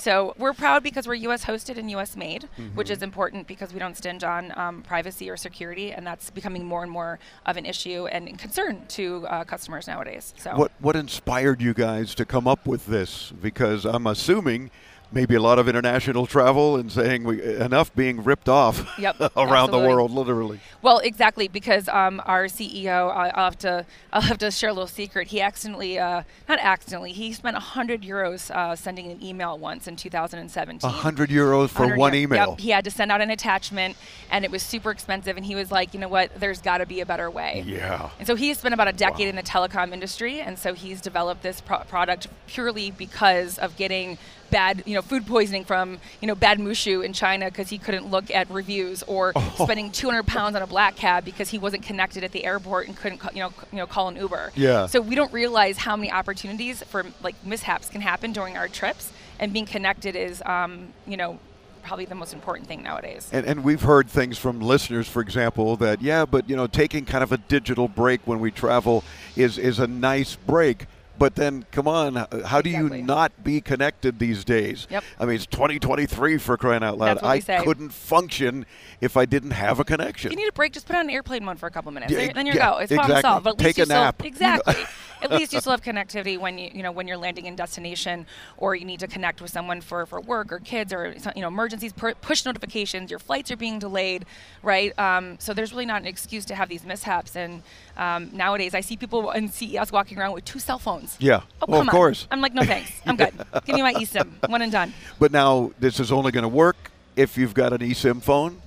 [0.00, 1.44] so we're proud because we're U.S.
[1.44, 2.16] hosted and U.S.
[2.16, 2.90] made, which Mhm.
[2.92, 6.82] is important because we don't stinge on um, privacy or security, and that's becoming more
[6.82, 10.34] and more of an issue and concern to uh, customers nowadays.
[10.36, 10.54] So.
[10.56, 13.32] What what inspired you guys to come up with this?
[13.40, 14.70] Because I'm assuming
[15.12, 19.70] maybe a lot of international travel and saying we enough being ripped off Yep, around
[19.70, 20.60] the world, literally.
[20.82, 24.72] Well, exactly, because um, our CEO, I- I'll have to, I'll have to share a
[24.72, 25.28] little secret.
[25.28, 29.96] He accidentally, uh, not accidentally, he spent 100 euros uh, sending an email once in
[29.96, 30.88] 2017.
[30.88, 32.48] A hundred euros for 100 one euro- email.
[32.50, 33.96] Yep, he had to send out an attachment,
[34.30, 35.36] and it was super expensive.
[35.36, 36.38] And he was like, you know what?
[36.38, 37.64] There's got to be a better way.
[37.66, 38.10] Yeah.
[38.18, 41.42] And so he's spent about a decade in the telecom industry, and so he's developed
[41.42, 44.18] this pro- product purely because of getting
[44.50, 48.10] bad, you know, food poisoning from, you know, bad mushu in China because he couldn't
[48.10, 49.54] look at reviews, or Oh.
[49.64, 52.96] spending 200 pounds on a black cab because he wasn't connected at the airport and
[52.96, 54.52] couldn't, you know, you know, call an Uber.
[54.56, 54.86] Yeah.
[54.86, 59.12] So we don't realize how many opportunities for like mishaps can happen during our trips,
[59.38, 61.38] and being connected is, um, you know,
[61.82, 63.30] probably the most important thing nowadays.
[63.32, 67.04] And, and we've heard things from listeners, for example, that yeah, but you know, taking
[67.06, 69.02] kind of a digital break when we travel
[69.36, 70.86] is is a nice break.
[71.20, 72.14] But then, come on,
[72.46, 74.86] how do you not be connected these days?
[74.88, 75.04] Yep.
[75.18, 77.18] I mean, it's 2023 for crying out loud.
[77.22, 77.62] I say.
[77.62, 78.64] couldn't function
[79.02, 80.32] if I didn't have a connection.
[80.32, 82.10] If you need a break, just put on an airplane mode for a couple minutes.
[82.10, 82.78] Yeah, then you yeah, go.
[82.78, 83.28] It's problem exactly.
[83.28, 83.44] solved.
[83.44, 84.24] But at Take least a you still nap.
[84.24, 84.74] exactly.
[85.22, 88.26] At least you still have connectivity when you you know when you're landing in destination
[88.56, 91.48] or you need to connect with someone for, for work or kids or you know
[91.48, 93.10] emergencies, push notifications.
[93.10, 94.24] Your flights are being delayed,
[94.62, 94.96] right?
[94.98, 97.36] Um, so there's really not an excuse to have these mishaps.
[97.36, 97.62] And
[97.96, 101.16] um, nowadays, I see people in CES walking around with two cell phones.
[101.20, 101.42] Yeah.
[101.62, 101.98] Oh, Well, come of on.
[101.98, 102.26] course.
[102.30, 102.92] I'm like, no thanks.
[103.06, 103.32] I'm good.
[103.64, 104.48] Give me my eSIM.
[104.48, 104.92] One and done.
[105.18, 108.60] But now this is only going to work if you've got an eSIM phone.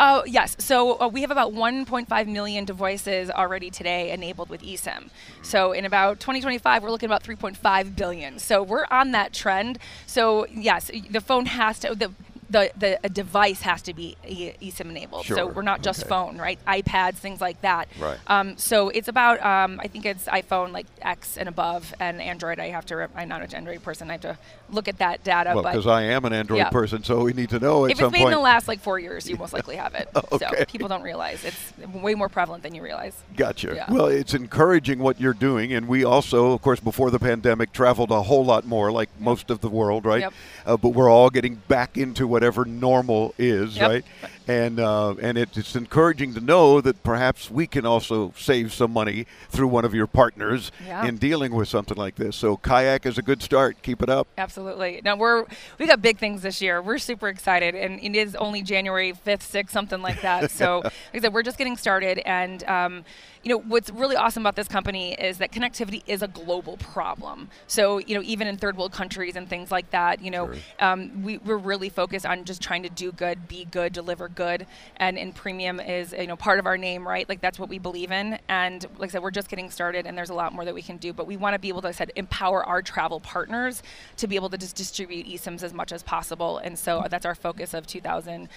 [0.00, 0.54] Oh, yes.
[0.60, 5.10] So uh, we have about 1.5 million devices already today enabled with eSIM.
[5.42, 8.38] So in about 2025, we're looking about 3.5 billion.
[8.38, 9.78] So we're on that trend.
[10.06, 12.12] So yes, the phone has to the
[12.50, 15.26] the, the a device has to be eSIM enabled.
[15.26, 16.08] So we're not just Okay.
[16.08, 16.58] phone, right?
[16.66, 17.88] iPads, things like that.
[17.98, 18.18] Right.
[18.26, 22.58] Um, so it's about um, I think it's iPhone like X and above, and Android.
[22.58, 23.08] I have to.
[23.14, 24.08] I'm not an Android person.
[24.08, 24.38] I have to
[24.70, 25.52] look at that data.
[25.54, 26.70] Well, because I am an Android yeah.
[26.70, 28.32] person, so we need to know at if some it's made point.
[28.32, 30.08] in the last like four years, you most likely have it.
[30.30, 30.46] Okay.
[30.58, 33.14] So people don't realize it's way more prevalent than you realize.
[33.34, 33.72] Gotcha.
[33.74, 33.90] Yeah.
[33.90, 38.10] Well, it's encouraging what you're doing, and we also, of course, before the pandemic, traveled
[38.10, 40.20] a whole lot more, like most of the world, right?
[40.20, 40.34] Yep.
[40.68, 43.88] Uh, but we're all getting back into whatever normal is, Yep.
[43.90, 44.04] right?
[44.48, 48.90] And uh, and it, it's encouraging to know that perhaps we can also save some
[48.92, 51.04] money through one of your partners Yeah.
[51.04, 52.34] in dealing with something like this.
[52.34, 53.82] So kayak is a good start.
[53.82, 54.26] Keep it up.
[54.38, 55.02] Absolutely.
[55.04, 55.44] Now we're
[55.78, 56.80] we got big things this year.
[56.80, 60.50] We're super excited, and it is only January fifth, sixth, something like that.
[60.50, 63.04] So, like I said, we're just getting started, and um,
[63.42, 67.50] you know what's really awesome about this company is that connectivity is a global problem.
[67.66, 71.22] So, you know, even in third world countries and things like that, you know, um,
[71.22, 74.66] we, we're really focused on just trying to do good, be good, deliver good,
[74.98, 77.28] and in premium is you know part of our name, right?
[77.28, 80.16] Like that's what we believe in, and like I said, we're just getting started, and
[80.16, 81.88] there's a lot more that we can do, but we want to be able to,
[81.88, 83.82] like I said, empower our travel partners
[84.18, 87.34] to be able to just distribute eSIMs as much as possible, and so that's our
[87.34, 88.48] focus of 2020.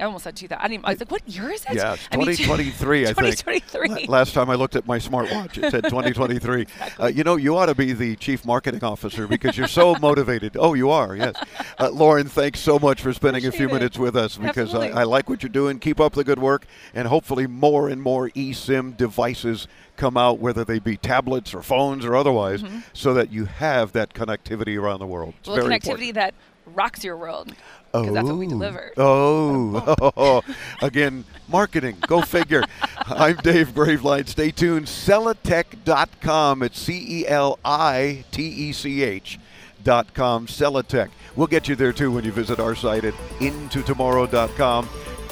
[0.00, 0.62] I almost said 2000.
[0.62, 1.76] I, didn't, I was like, what year is it?
[1.76, 3.36] Yeah, it's I mean, 2023, I think.
[3.38, 4.06] 2023.
[4.06, 6.66] Last time I looked at my smartwatch, it said 2023.
[7.00, 10.56] uh, you know, you ought to be the chief marketing officer because you're so motivated.
[10.58, 11.34] Oh, you are, yes.
[11.78, 13.72] Uh, Lauren, thanks so much for spending a few it.
[13.72, 15.78] minutes with us because I, I like what you're doing.
[15.78, 19.66] Keep up the good work, and hopefully more and more eSIM devices
[19.96, 22.82] come out, whether they be tablets or phones or otherwise, Mhm.
[22.92, 25.34] so that you have that connectivity around the world.
[25.40, 26.14] It's well, connectivity important.
[26.14, 26.34] that
[26.66, 27.54] rocks your world.
[27.92, 28.92] Because that's what we deliver.
[28.98, 30.42] Oh,
[30.82, 31.96] again, marketing.
[32.06, 32.62] Go figure.
[33.06, 34.28] I'm Dave Graveline.
[34.28, 34.86] Stay tuned.
[34.86, 36.62] Celitech.com.
[36.62, 39.38] It's C E L I T E C H
[39.88, 40.46] dot com.
[40.46, 41.08] Celitech.
[41.34, 44.86] We'll get you there too when you visit our site at intotomorrow.com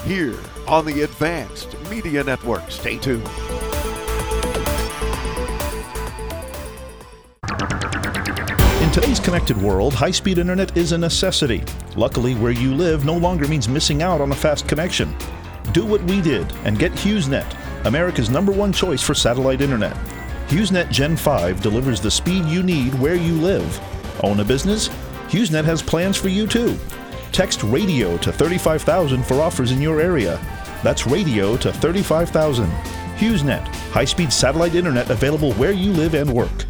[0.07, 0.35] here
[0.66, 2.71] on the Advanced Media Network.
[2.71, 3.29] Stay tuned.
[8.81, 11.62] In today's connected world, high speed internet is a necessity.
[11.95, 15.14] Luckily, where you live no longer means missing out on a fast connection.
[15.73, 19.95] Do what we did and get HughesNet, America's number one choice for satellite internet.
[20.49, 23.79] HughesNet Gen 5 delivers the speed you need where you live.
[24.23, 24.89] Own a business?
[25.29, 26.77] HughesNet has plans for you too.
[27.33, 30.41] Text radio to 35000 for offers in your area.
[30.83, 32.67] That's radio to 35000.
[33.17, 36.67] HughesNet, high speed satellite internet available where you live and work.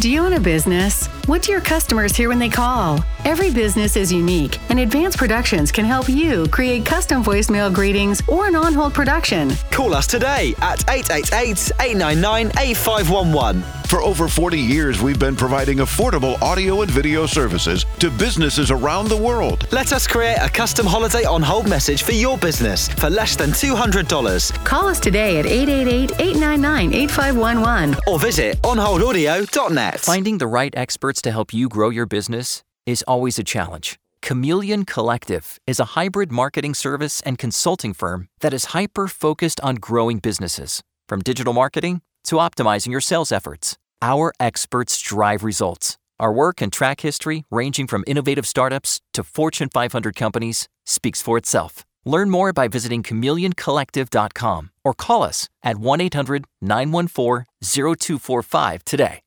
[0.00, 1.08] Do you own a business?
[1.26, 3.00] What do your customers hear when they call?
[3.24, 8.46] Every business is unique, and Advanced Productions can help you create custom voicemail greetings or
[8.46, 9.50] an on hold production.
[9.70, 13.62] Call us today at 888 899 8511.
[13.88, 19.08] For over 40 years, we've been providing affordable audio and video services to businesses around
[19.08, 19.66] the world.
[19.72, 23.50] Let us create a custom holiday on hold message for your business for less than
[23.50, 24.64] $200.
[24.64, 30.00] Call us today at 888 899 8511 or visit onholdaudio.net.
[30.00, 33.98] Finding the right experts to help you grow your business is always a challenge.
[34.22, 39.76] Chameleon Collective is a hybrid marketing service and consulting firm that is hyper focused on
[39.76, 43.76] growing businesses, from digital marketing to optimizing your sales efforts.
[44.00, 45.98] Our experts drive results.
[46.18, 51.36] Our work and track history, ranging from innovative startups to Fortune 500 companies, speaks for
[51.36, 51.84] itself.
[52.04, 59.20] Learn more by visiting chameleoncollective.com or call us at 1 800 914 0245 today.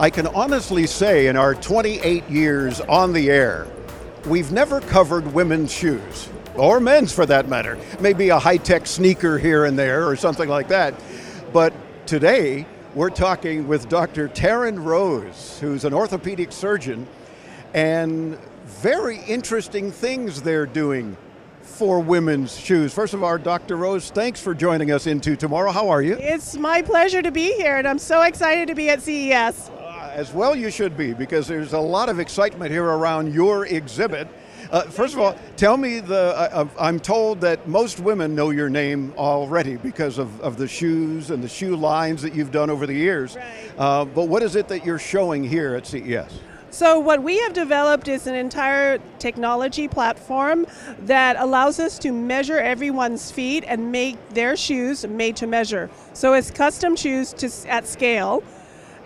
[0.00, 3.66] I can honestly say in our 28 years on the air,
[4.24, 7.78] we've never covered women's shoes, or men's for that matter.
[8.00, 10.94] Maybe a high tech sneaker here and there or something like that.
[11.52, 11.74] But
[12.06, 14.28] today, we're talking with Dr.
[14.28, 17.06] Taryn Rose, who's an orthopedic surgeon,
[17.74, 21.14] and very interesting things they're doing
[21.60, 22.94] for women's shoes.
[22.94, 23.76] First of all, Dr.
[23.76, 25.70] Rose, thanks for joining us into tomorrow.
[25.70, 26.14] How are you?
[26.14, 29.70] It's my pleasure to be here, and I'm so excited to be at CES.
[30.14, 34.26] As well, you should be, because there's a lot of excitement here around your exhibit.
[34.70, 36.34] Uh, first of all, tell me the.
[36.36, 41.30] Uh, I'm told that most women know your name already because of, of the shoes
[41.30, 43.36] and the shoe lines that you've done over the years.
[43.36, 43.72] Right.
[43.78, 46.40] Uh, but what is it that you're showing here at CES?
[46.72, 50.66] So, what we have developed is an entire technology platform
[51.00, 55.90] that allows us to measure everyone's feet and make their shoes made to measure.
[56.12, 58.44] So, it's custom shoes to, at scale.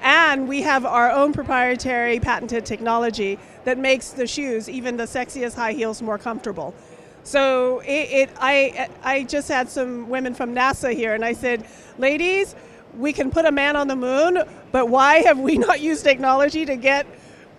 [0.04, 5.54] And we have our own proprietary patented technology that makes the shoes, even the sexiest
[5.54, 6.74] high heels, more comfortable.
[7.22, 11.66] So it, it, I, I just had some women from NASA here, and I said,
[11.96, 12.54] ladies,
[12.98, 16.66] we can put a man on the moon, but why have we not used technology
[16.66, 17.06] to get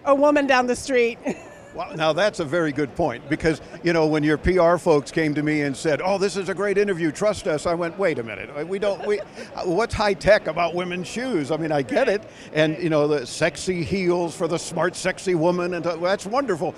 [0.05, 1.17] a woman down the street?
[1.75, 5.35] Well, now that's a very good point because you know when your PR folks came
[5.35, 8.17] to me and said, "Oh, this is a great interview, trust us," I went, "Wait
[8.17, 9.05] a minute, uh, we don't.
[9.05, 9.25] We, uh,
[9.65, 11.51] what's high tech about women's shoes?
[11.51, 15.35] I mean, I get it, and you know the sexy heels for the smart, sexy
[15.35, 16.75] woman, and uh, well, that's wonderful."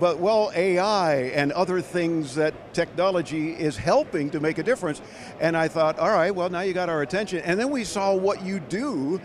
[0.00, 5.00] But well, AI and other things that technology is helping to make a difference,
[5.38, 8.14] and I thought, all right, well now you got our attention, and then we saw
[8.14, 9.20] what you do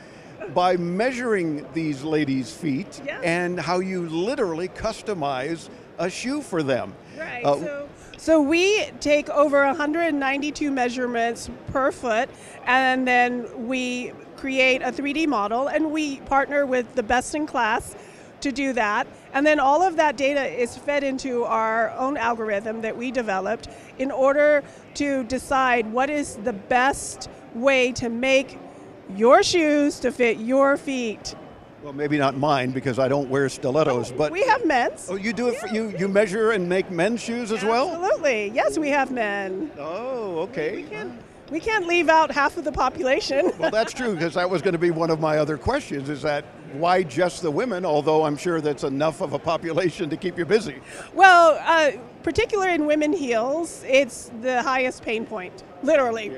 [0.53, 3.19] by measuring these ladies' feet Yeah.
[3.23, 6.93] and how you literally customize a shoe for them.
[7.17, 7.43] Right.
[7.45, 12.29] Uh, so, so we take over 192 measurements per foot,
[12.65, 17.95] and then we create a 3D model, and we partner with the best in class
[18.41, 19.07] to do that.
[19.33, 23.69] And then all of that data is fed into our own algorithm that we developed
[23.97, 24.63] in order
[24.95, 28.59] to decide what is the best way to make
[29.15, 31.35] your shoes to fit your feet.
[31.83, 35.07] well, maybe not mine because I don't wear stilettos, but We have men's.
[35.09, 35.93] oh, you do it for you.
[35.97, 37.89] You measure and make men's shoes as well.
[37.91, 38.49] Absolutely.
[38.49, 39.71] Yes, we have men.
[39.77, 40.85] Oh, okay.
[41.51, 43.51] We can't leave out half of the population.
[43.59, 46.09] Well, that's true because that was going to be one of my other questions.
[46.09, 47.85] Is that why just the women?
[47.85, 50.77] Although I'm sure that's enough of a population to keep you busy.
[51.13, 51.91] Well, uh,
[52.23, 56.35] particular in women heels, it's the highest pain point, literally.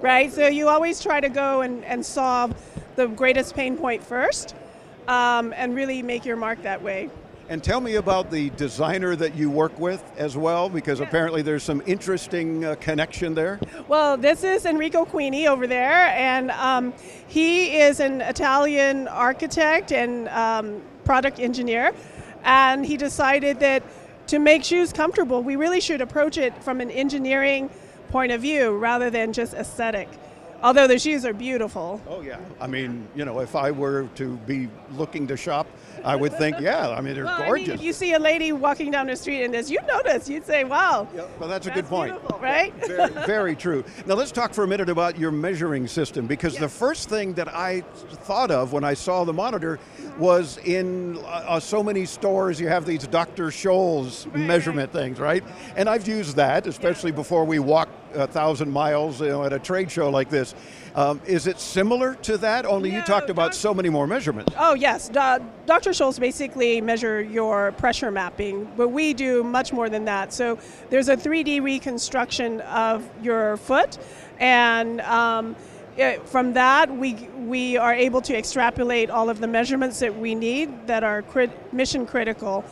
[0.00, 0.32] Right?
[0.32, 2.54] So you always try to go and, and solve
[2.96, 4.54] the greatest pain point first
[5.08, 7.10] um, and really make your mark that way.
[7.50, 11.64] And tell me about the designer that you work with as well, because apparently there's
[11.64, 13.58] some interesting uh, connection there.
[13.88, 16.94] Well, this is Enrico Cuini over there, and um,
[17.26, 21.92] he is an Italian architect and um, product engineer.
[22.44, 23.82] And he decided that
[24.28, 27.68] to make shoes comfortable, we really should approach it from an engineering
[28.10, 30.08] point of view rather than just aesthetic.
[30.62, 32.02] Although the shoes are beautiful.
[32.06, 32.38] Oh yeah.
[32.60, 35.66] I mean, you know, if I were to be looking to shop,
[36.04, 36.90] I would think, yeah.
[36.90, 37.74] I mean, they're Well, I mean, gorgeous.
[37.76, 40.28] if you see a lady walking down the street in this, you'd notice.
[40.28, 41.08] You'd say, "Wow."
[41.38, 42.14] well, that's a good point.
[42.42, 42.74] right?
[42.86, 43.84] very, very true.
[44.04, 47.48] Now let's talk for a minute about your measuring system because the first thing that
[47.48, 47.80] I
[48.26, 49.78] thought of when I saw the monitor
[50.18, 53.46] was in uh, uh, so many stores you have these Dr.
[53.46, 55.42] Scholl's measurement things, right?
[55.76, 59.58] And I've used that, especially before we walk a thousand miles you know, at a
[59.58, 60.54] trade show like this.
[60.94, 62.66] Um, is it similar to that?
[62.66, 64.52] Only you talked about so many more measurements.
[64.58, 65.90] Oh yes, Dr.
[65.90, 70.32] Scholl's basically measure your pressure mapping, but we do much more than that.
[70.32, 70.58] So
[70.88, 73.98] there's a 3D reconstruction of your foot,
[74.38, 75.54] and um,
[75.96, 80.34] it, from that we we are able to extrapolate all of the measurements that we
[80.34, 82.64] need that are crit- mission critical.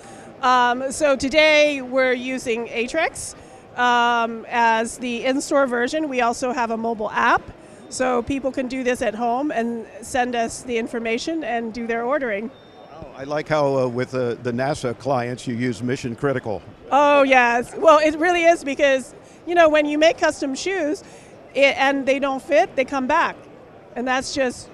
[0.42, 3.34] Um, so today we're using Aetrex
[3.78, 6.08] um, as the in-store version.
[6.08, 7.42] We also have a mobile app.
[7.90, 12.04] So people can do this at home and send us the information and do their
[12.04, 12.50] ordering.
[13.16, 16.62] I like how uh, with uh, the NASA clients you use mission critical.
[16.90, 17.74] Oh yes.
[17.74, 19.14] Well, it really is because
[19.46, 21.02] you know when you make custom shoes
[21.54, 23.36] it, and they don't fit, they come back,
[23.96, 24.68] and that's just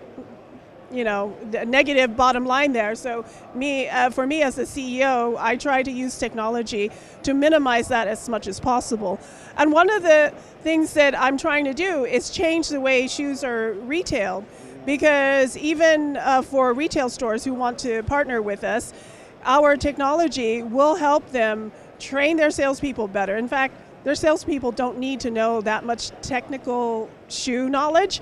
[0.94, 2.94] you know the negative bottom line there.
[2.94, 3.24] So
[3.54, 6.90] me, uh, for me as a CEO, I try to use technology
[7.24, 9.18] to minimize that as much as possible.
[9.56, 10.32] And one of the
[10.62, 14.44] things that I'm trying to do is change the way shoes are retailed,
[14.86, 18.92] because even uh, for retail stores who want to partner with us,
[19.44, 23.36] our technology will help them train their salespeople better.
[23.36, 23.74] In fact,
[24.04, 28.20] their salespeople don't need to know that much technical shoe knowledge.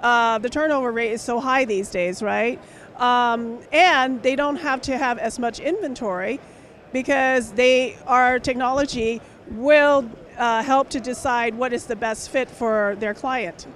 [0.00, 2.60] Uh, the turnover rate is so high these days, right?
[2.96, 6.40] Um, and they don't have to have as much inventory
[6.92, 9.20] because they our technology
[9.50, 13.66] will uh, help to decide what is the best fit for their client.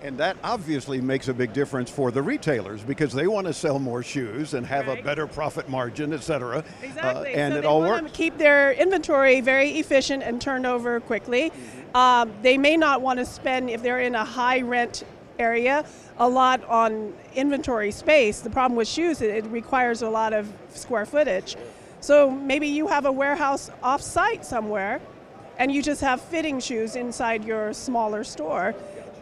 [0.00, 3.80] And that obviously makes a big difference for the retailers because they want to sell
[3.80, 6.62] more shoes and have a better profit margin, et cetera.
[6.84, 7.34] Exactly.
[7.34, 8.12] Uh, and so it they all want works.
[8.12, 11.50] to keep their inventory very efficient and turned over quickly.
[11.96, 15.02] Um, they may not want to spend, if they're in a high rent
[15.38, 15.84] area,
[16.18, 18.40] a lot on inventory space.
[18.40, 21.56] The problem with shoes, it, requires a lot of square footage.
[22.00, 25.00] So maybe you have a warehouse off site somewhere
[25.58, 28.74] and you just have fitting shoes inside your smaller store.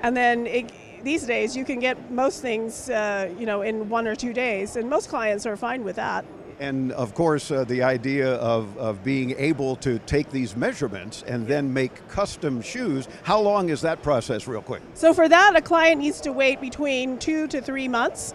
[0.03, 0.71] And then it,
[1.03, 4.77] these days you can get most things, uh, you know, in one or two days,
[4.77, 6.25] and most clients are fine with that.
[6.59, 11.47] And of course, uh, the idea of, of being able to take these measurements and
[11.47, 14.83] then make custom shoes, how long is that process, real quick?
[14.95, 18.33] So for that, a client needs to wait between two to three months,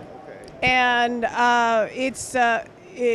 [0.61, 2.63] and uh, it's uh,
[2.93, 3.05] i i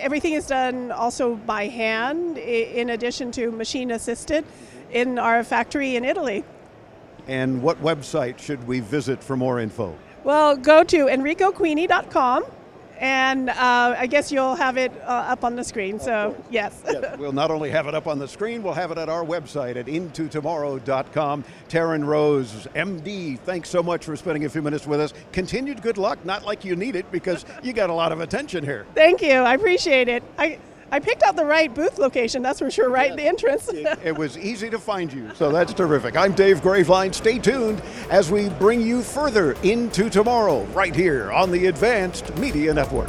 [0.00, 4.44] everything is done also by hand, in addition to machine assisted,
[4.92, 6.44] in our factory in Italy.
[7.26, 9.96] And what website should we visit for more info?
[10.24, 12.44] Well, go to enricocuini.com,
[13.04, 16.00] and uh, I guess you'll have it uh, up on the screen.
[16.00, 16.80] So yes.
[16.86, 19.22] Yes, we'll not only have it up on the screen, we'll have it at our
[19.22, 21.44] website at intotomorrow.com.
[21.68, 25.12] Taryn Rose, MD, thanks so much for spending a few minutes with us.
[25.32, 28.64] Continued good luck, not like you need it because you got a lot of attention
[28.64, 28.86] here.
[28.94, 29.34] Thank you.
[29.34, 30.22] I appreciate it.
[30.38, 30.58] I,
[30.90, 33.10] I picked out the right booth location, that's for sure, right?
[33.10, 33.70] At the entrance.
[34.04, 36.16] It was easy to find you, so that's terrific.
[36.16, 37.14] I'm Dave Graveline.
[37.14, 42.74] Stay tuned as we bring you further into tomorrow, right here on the Advanced Media
[42.74, 43.08] Network.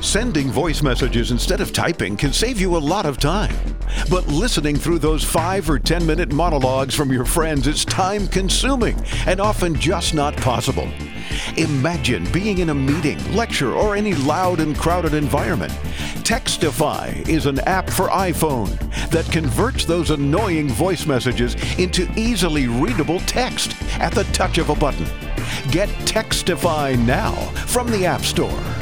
[0.00, 3.54] Sending voice messages instead of typing can save you a lot of time.
[4.08, 8.96] But listening through those five or 10 minute monologues from your friends is time consuming
[9.26, 10.88] and often just not possible.
[11.56, 15.72] Imagine being in a meeting, lecture, or any loud and crowded environment.
[16.22, 18.78] Textify is an app for iPhone
[19.10, 24.76] that converts those annoying voice messages into easily readable text at the touch of a
[24.76, 25.06] button.
[25.72, 27.32] Get Textify now
[27.66, 28.77] from the App Store.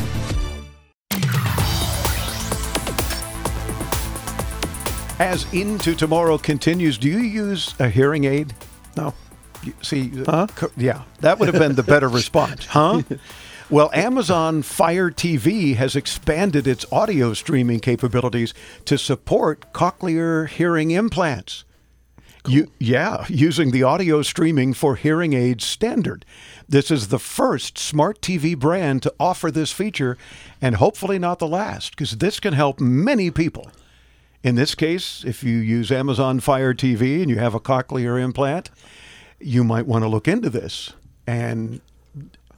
[5.19, 8.53] As Into Tomorrow continues, do you use a hearing aid?
[8.99, 9.14] No.
[9.81, 10.69] See, uh, huh?
[10.77, 13.03] yeah, that would have been the better response, huh?
[13.69, 18.55] Well, Amazon Fire TV has expanded its audio streaming capabilities
[18.85, 21.64] to support cochlear hearing implants.
[22.47, 26.25] You, yeah, using the audio streaming for hearing aids standard.
[26.69, 30.17] This is the first smart TV brand to offer this feature,
[30.62, 33.73] and hopefully not the last, because this can help many people.
[34.47, 38.70] In this case, if you use Amazon Fire TV and you have a cochlear implant,
[39.40, 40.92] you might want to look into this
[41.26, 41.80] and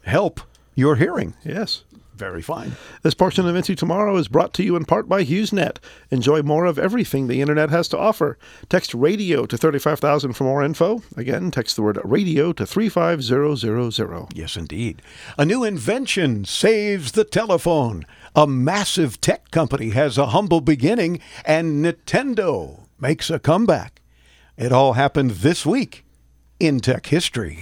[0.05, 0.43] help
[0.75, 1.33] your hearing.
[1.43, 1.85] Yes.
[2.19, 2.73] Very fine.
[3.03, 5.77] This portion of Into Tomorrow is brought to you in part by HughesNet.
[6.11, 8.37] Enjoy more of everything the internet has to offer.
[8.69, 11.01] Text radio to 35000 for more info.
[11.17, 14.27] Again, text the word radio to 35000.
[14.35, 15.01] Yes, indeed.
[15.39, 18.05] A new invention saves the telephone.
[18.35, 24.01] A massive tech company has a humble beginning, and Nintendo makes a comeback.
[24.57, 26.05] It all happened this week
[26.59, 27.61] in tech history.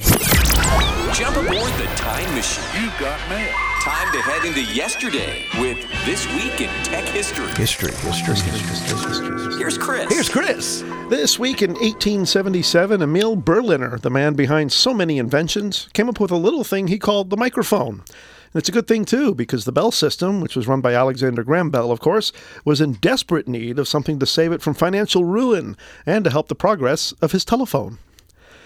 [1.12, 2.82] Jump aboard the time machine.
[2.82, 3.75] You got mail.
[3.86, 7.46] Time to head into yesterday with This Week in Tech History.
[7.54, 9.58] History, history, history.
[9.58, 10.12] Here's Chris.
[10.12, 10.80] Here's Chris.
[11.08, 16.32] This week in 1877, Emil Berliner, the man behind so many inventions, came up with
[16.32, 18.00] a little thing he called the microphone.
[18.00, 21.44] And it's a good thing, too, because the Bell system, which was run by Alexander
[21.44, 22.32] Graham Bell, of course,
[22.64, 26.48] was in desperate need of something to save it from financial ruin and to help
[26.48, 27.98] the progress of his telephone.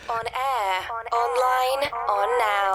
[0.09, 2.00] On air, online, on now.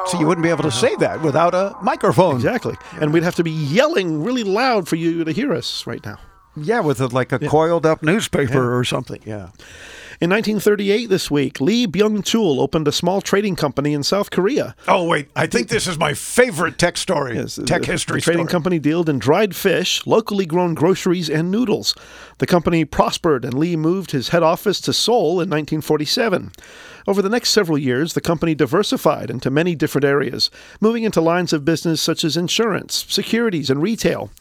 [0.08, 2.36] So you wouldn't be able to say that without a microphone.
[2.36, 2.76] Exactly.
[3.01, 6.18] And we'd have to be yelling really loud for you to hear us right now.
[6.56, 9.22] Yeah, with a, like a coiled up newspaper or something.
[9.26, 9.49] Yeah.
[10.22, 14.74] In 1938, this week, Lee Byung Chul opened a small trading company in South Korea.
[14.88, 15.28] Oh, wait.
[15.36, 17.36] I think this is my favorite tech story.
[17.36, 18.51] Yes, tech the- history The trading story.
[18.51, 21.93] company dealt in dried fish, locally grown groceries, and noodles.
[22.38, 26.53] The company prospered, and Lee moved his head office to Seoul in 1947.
[27.08, 30.49] Over the next several years, the company diversified into many different areas,
[30.82, 34.32] moving into lines of business such as insurance, securities, and retail.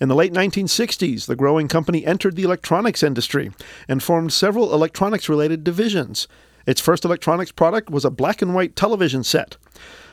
[0.00, 3.52] In the late 1960s, the growing company entered the electronics industry
[3.88, 6.28] and formed several electronics related divisions.
[6.66, 9.56] Its first electronics product was a black and white television set.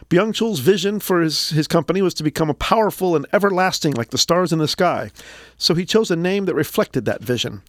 [0.10, 4.18] Byung Chul's vision for his, his company was to become powerful and everlasting like the
[4.18, 5.12] stars in the sky,
[5.58, 7.62] so he chose a name that reflected that vision.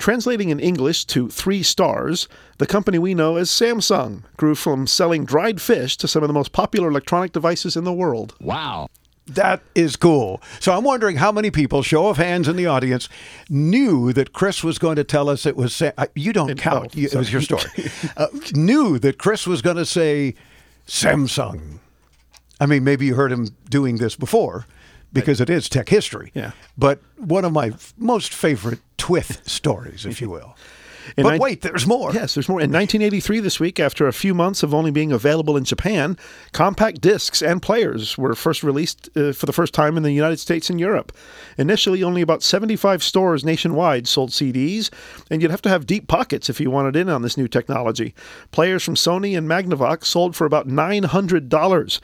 [0.00, 2.26] Translating in English to three stars,
[2.56, 6.32] the company we know as Samsung grew from selling dried fish to some of the
[6.32, 8.34] most popular electronic devices in the world.
[8.40, 8.88] Wow.
[9.26, 10.40] That is cool.
[10.58, 13.10] So I'm wondering how many people, show of hands in the audience,
[13.50, 15.76] knew that Chris was going to tell us it was.
[15.76, 16.96] Sa- uh, you don't count.
[16.96, 17.68] You- it was your story.
[18.16, 20.34] uh, knew that Chris was going to say
[20.88, 21.78] Samsung.
[22.58, 24.66] I mean, maybe you heard him doing this before
[25.12, 26.30] because it is tech history.
[26.34, 26.52] Yeah.
[26.78, 30.56] But one of my f- most favorite twith stories, if you will.
[31.16, 32.12] In but nine- wait, there's more.
[32.12, 32.60] Yes, there's more.
[32.60, 36.16] In 1983, this week, after a few months of only being available in Japan,
[36.52, 40.38] compact discs and players were first released uh, for the first time in the United
[40.38, 41.12] States and Europe.
[41.58, 44.90] Initially, only about 75 stores nationwide sold CDs,
[45.30, 48.14] and you'd have to have deep pockets if you wanted in on this new technology.
[48.52, 52.00] Players from Sony and Magnavox sold for about $900,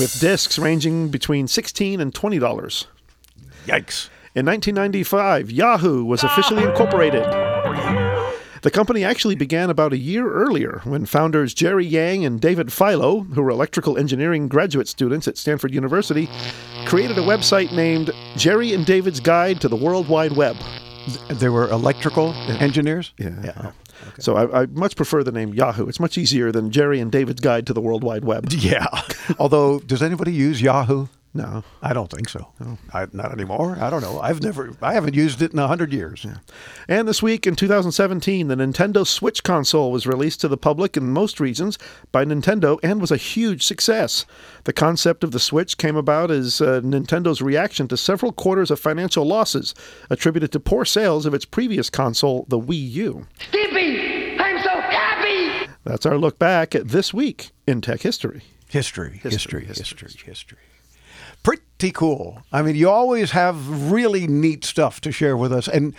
[0.00, 2.86] with discs ranging between 16 and $20.
[3.66, 4.08] Yikes.
[4.32, 7.24] In 1995, Yahoo was officially incorporated.
[8.62, 13.22] The company actually began about a year earlier when founders Jerry Yang and David Filo,
[13.22, 16.28] who were electrical engineering graduate students at Stanford University,
[16.86, 20.56] created a website named Jerry and David's Guide to the World Wide Web.
[21.28, 23.12] They were electrical engineers?
[23.18, 23.34] Yeah.
[23.42, 23.72] yeah.
[24.20, 25.88] So I, I much prefer the name Yahoo.
[25.88, 28.48] It's much easier than Jerry and David's Guide to the World Wide Web.
[28.60, 28.86] Yeah.
[29.40, 31.08] Although, does anybody use Yahoo?
[31.32, 31.62] No.
[31.80, 32.48] I don't think so.
[32.92, 33.78] I, not anymore.
[33.80, 34.18] I don't know.
[34.20, 36.26] I've never, I haven't used it in a hundred years.
[36.88, 41.10] And this week in 2017, the Nintendo Switch console was released to the public in
[41.10, 41.78] most regions
[42.10, 44.26] by Nintendo and was a huge success.
[44.64, 48.80] The concept of the Switch came about as uh, Nintendo's reaction to several quarters of
[48.80, 49.72] financial losses
[50.10, 53.26] attributed to poor sales of its previous console, the Wii U.
[53.38, 55.70] Skippy, I'm so happy!
[55.84, 58.42] That's our look back at this week in tech history.
[58.68, 60.58] History, history, history, history.
[61.42, 62.42] Pretty cool.
[62.52, 65.68] I mean, you always have really neat stuff to share with us.
[65.68, 65.94] And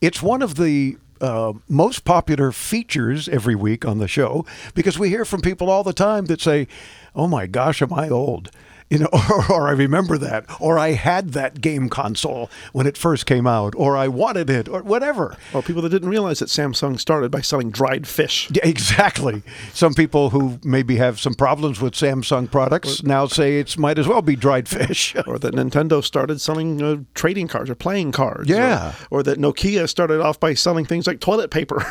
[0.00, 4.44] it's one of the uh, most popular features every week on the show
[4.74, 6.68] because we hear from people all the time that say,
[7.14, 8.50] Oh my gosh, am I old?
[8.94, 12.96] You know, or, or I remember that, or I had that game console when it
[12.96, 15.36] first came out, or I wanted it, or whatever.
[15.52, 18.48] Or people that didn't realize that Samsung started by selling dried fish.
[18.52, 19.42] Yeah, exactly.
[19.72, 24.06] Some people who maybe have some problems with Samsung products now say it might as
[24.06, 25.16] well be dried fish.
[25.26, 28.48] or that Nintendo started selling uh, trading cards or playing cards.
[28.48, 28.94] Yeah.
[29.10, 31.84] Or, or that Nokia started off by selling things like toilet paper.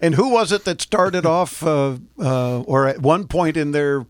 [0.00, 4.06] and who was it that started off, uh, uh, or at one point in their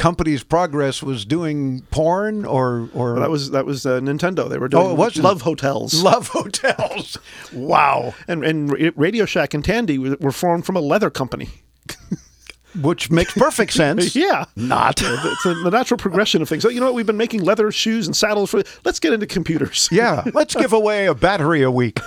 [0.00, 4.48] company's progress, was doing porn or or Well, that was that was uh, Nintendo.
[4.48, 6.02] They were doing Oh, it was Love Hotels.
[6.02, 7.18] Love Hotels.
[7.52, 8.14] Wow.
[8.26, 11.50] And and Radio Shack and Tandy were formed from a leather company.
[12.80, 14.14] which makes perfect sense.
[14.26, 14.44] yeah.
[14.56, 15.02] Not.
[15.02, 16.62] It's a, the natural progression of things.
[16.62, 16.94] So, you know what?
[16.94, 18.62] We've been making leather shoes and saddles for.
[18.84, 19.88] Let's get into computers.
[19.90, 21.98] Yeah, let's give away a battery a week.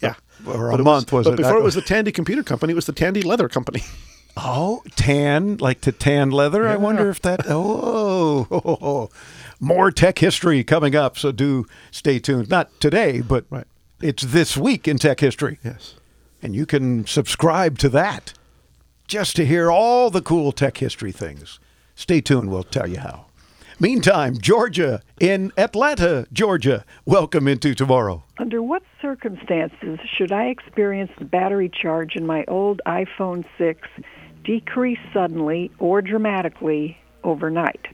[0.00, 0.14] Yeah.
[0.46, 1.36] Or a But month was but it?
[1.36, 3.82] before it was the Tandy Computer Company, it was the Tandy Leather Company.
[4.42, 6.66] Oh, tan, like to tan leather.
[6.66, 7.42] I wonder if that.
[7.46, 9.10] Oh,
[9.60, 11.18] more tech history coming up.
[11.18, 12.48] So do stay tuned.
[12.48, 13.44] Not today, but
[14.00, 15.58] it's this week in tech history.
[15.62, 15.94] Yes.
[16.42, 18.32] And you can subscribe to that
[19.06, 21.60] just to hear all the cool tech history things.
[21.94, 22.50] Stay tuned.
[22.50, 23.26] We'll tell you how.
[23.78, 26.84] Meantime, Georgia in Atlanta, Georgia.
[27.04, 28.24] Welcome into tomorrow.
[28.38, 33.88] Under what circumstances should I experience the battery charge in my old iPhone 6
[34.44, 37.86] decrease suddenly or dramatically overnight?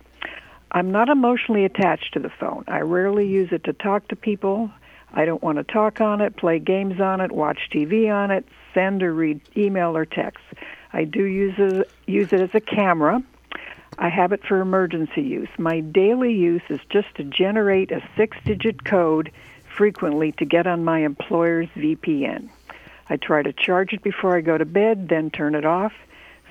[0.70, 2.64] I'm not emotionally attached to the phone.
[2.68, 4.70] I rarely use it to talk to people.
[5.12, 8.44] I don't want to talk on it, play games on it, watch TV on it,
[8.74, 10.44] send or read email or text.
[10.92, 13.22] I do use it, use it as a camera.
[13.98, 15.48] I have it for emergency use.
[15.56, 19.30] My daily use is just to generate a six digit code
[19.76, 22.50] frequently to get on my employer's VPN.
[23.08, 25.92] I try to charge it before I go to bed, then turn it off.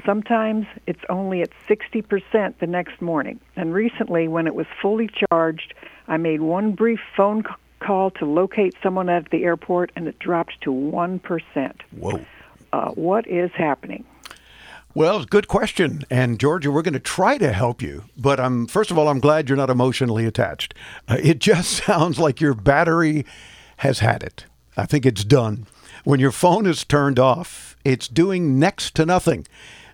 [0.05, 3.39] Sometimes it's only at 60% the next morning.
[3.55, 5.73] And recently, when it was fully charged,
[6.07, 7.43] I made one brief phone
[7.79, 11.73] call to locate someone at the airport and it dropped to 1%.
[11.91, 12.25] Whoa.
[12.71, 14.05] Uh, what is happening?
[14.93, 16.03] Well, good question.
[16.09, 18.05] And Georgia, we're going to try to help you.
[18.17, 20.73] But I'm first of all, I'm glad you're not emotionally attached.
[21.07, 23.25] Uh, it just sounds like your battery
[23.77, 24.45] has had it.
[24.77, 25.67] I think it's done.
[26.03, 29.45] When your phone is turned off, it's doing next to nothing.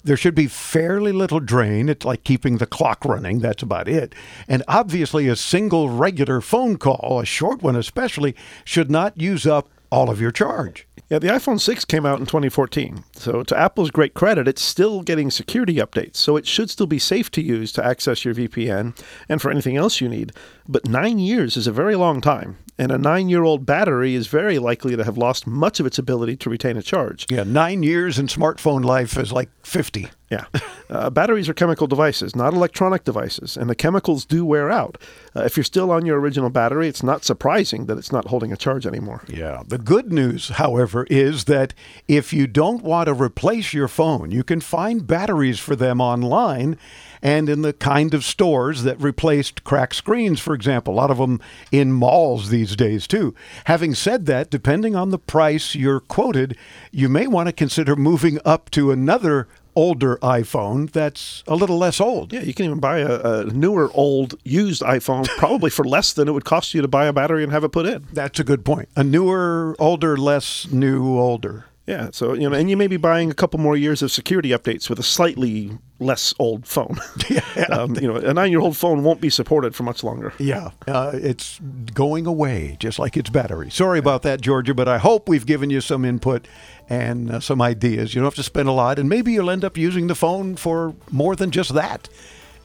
[0.03, 1.89] There should be fairly little drain.
[1.89, 3.39] It's like keeping the clock running.
[3.39, 4.15] That's about it.
[4.47, 8.35] And obviously, a single regular phone call, a short one especially,
[8.65, 10.87] should not use up all of your charge.
[11.09, 13.03] Yeah, the iPhone 6 came out in 2014.
[13.11, 16.15] So, to Apple's great credit, it's still getting security updates.
[16.15, 18.97] So, it should still be safe to use to access your VPN
[19.27, 20.31] and for anything else you need.
[20.67, 22.57] But nine years is a very long time.
[22.81, 25.99] And a nine year old battery is very likely to have lost much of its
[25.99, 27.27] ability to retain a charge.
[27.29, 30.09] Yeah, nine years in smartphone life is like 50.
[30.31, 30.45] Yeah.
[30.89, 34.97] Uh, batteries are chemical devices, not electronic devices, and the chemicals do wear out.
[35.33, 38.51] Uh, if you're still on your original battery, it's not surprising that it's not holding
[38.51, 39.23] a charge anymore.
[39.29, 39.63] Yeah.
[39.65, 41.73] The good news, however, is that
[42.09, 46.77] if you don't want to replace your phone, you can find batteries for them online
[47.21, 50.93] and in the kind of stores that replaced cracked screens, for example.
[50.93, 51.39] A lot of them
[51.71, 53.35] in malls these days, too.
[53.65, 56.57] Having said that, depending on the price you're quoted,
[56.91, 62.01] you may want to consider moving up to another older iPhone that's a little less
[62.01, 62.33] old.
[62.33, 66.27] Yeah, you can even buy a, a newer, old, used iPhone probably for less than
[66.27, 68.05] it would cost you to buy a battery and have it put in.
[68.11, 68.89] That's a good point.
[68.95, 71.65] A newer, older, less new, older.
[71.87, 74.49] Yeah, so you know, and you may be buying a couple more years of security
[74.49, 76.99] updates with a slightly less old phone.
[77.71, 80.31] um, you know, a nine-year-old phone won't be supported for much longer.
[80.37, 81.59] Yeah, uh, it's
[81.93, 83.71] going away just like its battery.
[83.71, 86.47] Sorry about that, Georgia, but I hope we've given you some input
[86.87, 88.13] and uh, some ideas.
[88.13, 90.55] You don't have to spend a lot, and maybe you'll end up using the phone
[90.57, 92.09] for more than just that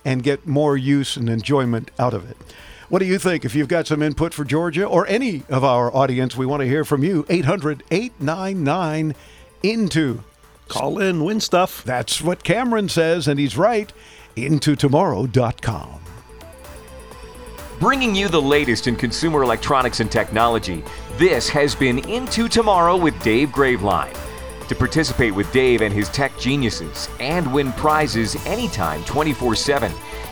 [0.05, 2.37] and get more use and enjoyment out of it.
[2.89, 3.45] What do you think?
[3.45, 6.69] If you've got some input for Georgia or any of our audience, we want to
[6.69, 7.27] hear from you.
[7.29, 9.15] 800 899
[9.63, 10.25] INTO.
[10.69, 11.83] Call in, win stuff.
[11.85, 13.93] That's what Cameron says, and he's right.
[14.37, 16.01] IntoTomorrow.com.
[17.81, 20.83] Bringing you the latest in consumer electronics and technology,
[21.19, 24.17] this has been Into Tomorrow with Dave Graveline.
[24.69, 29.93] To participate with Dave and his tech geniuses and win prizes anytime 24 7,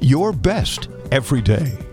[0.00, 1.87] your best every day.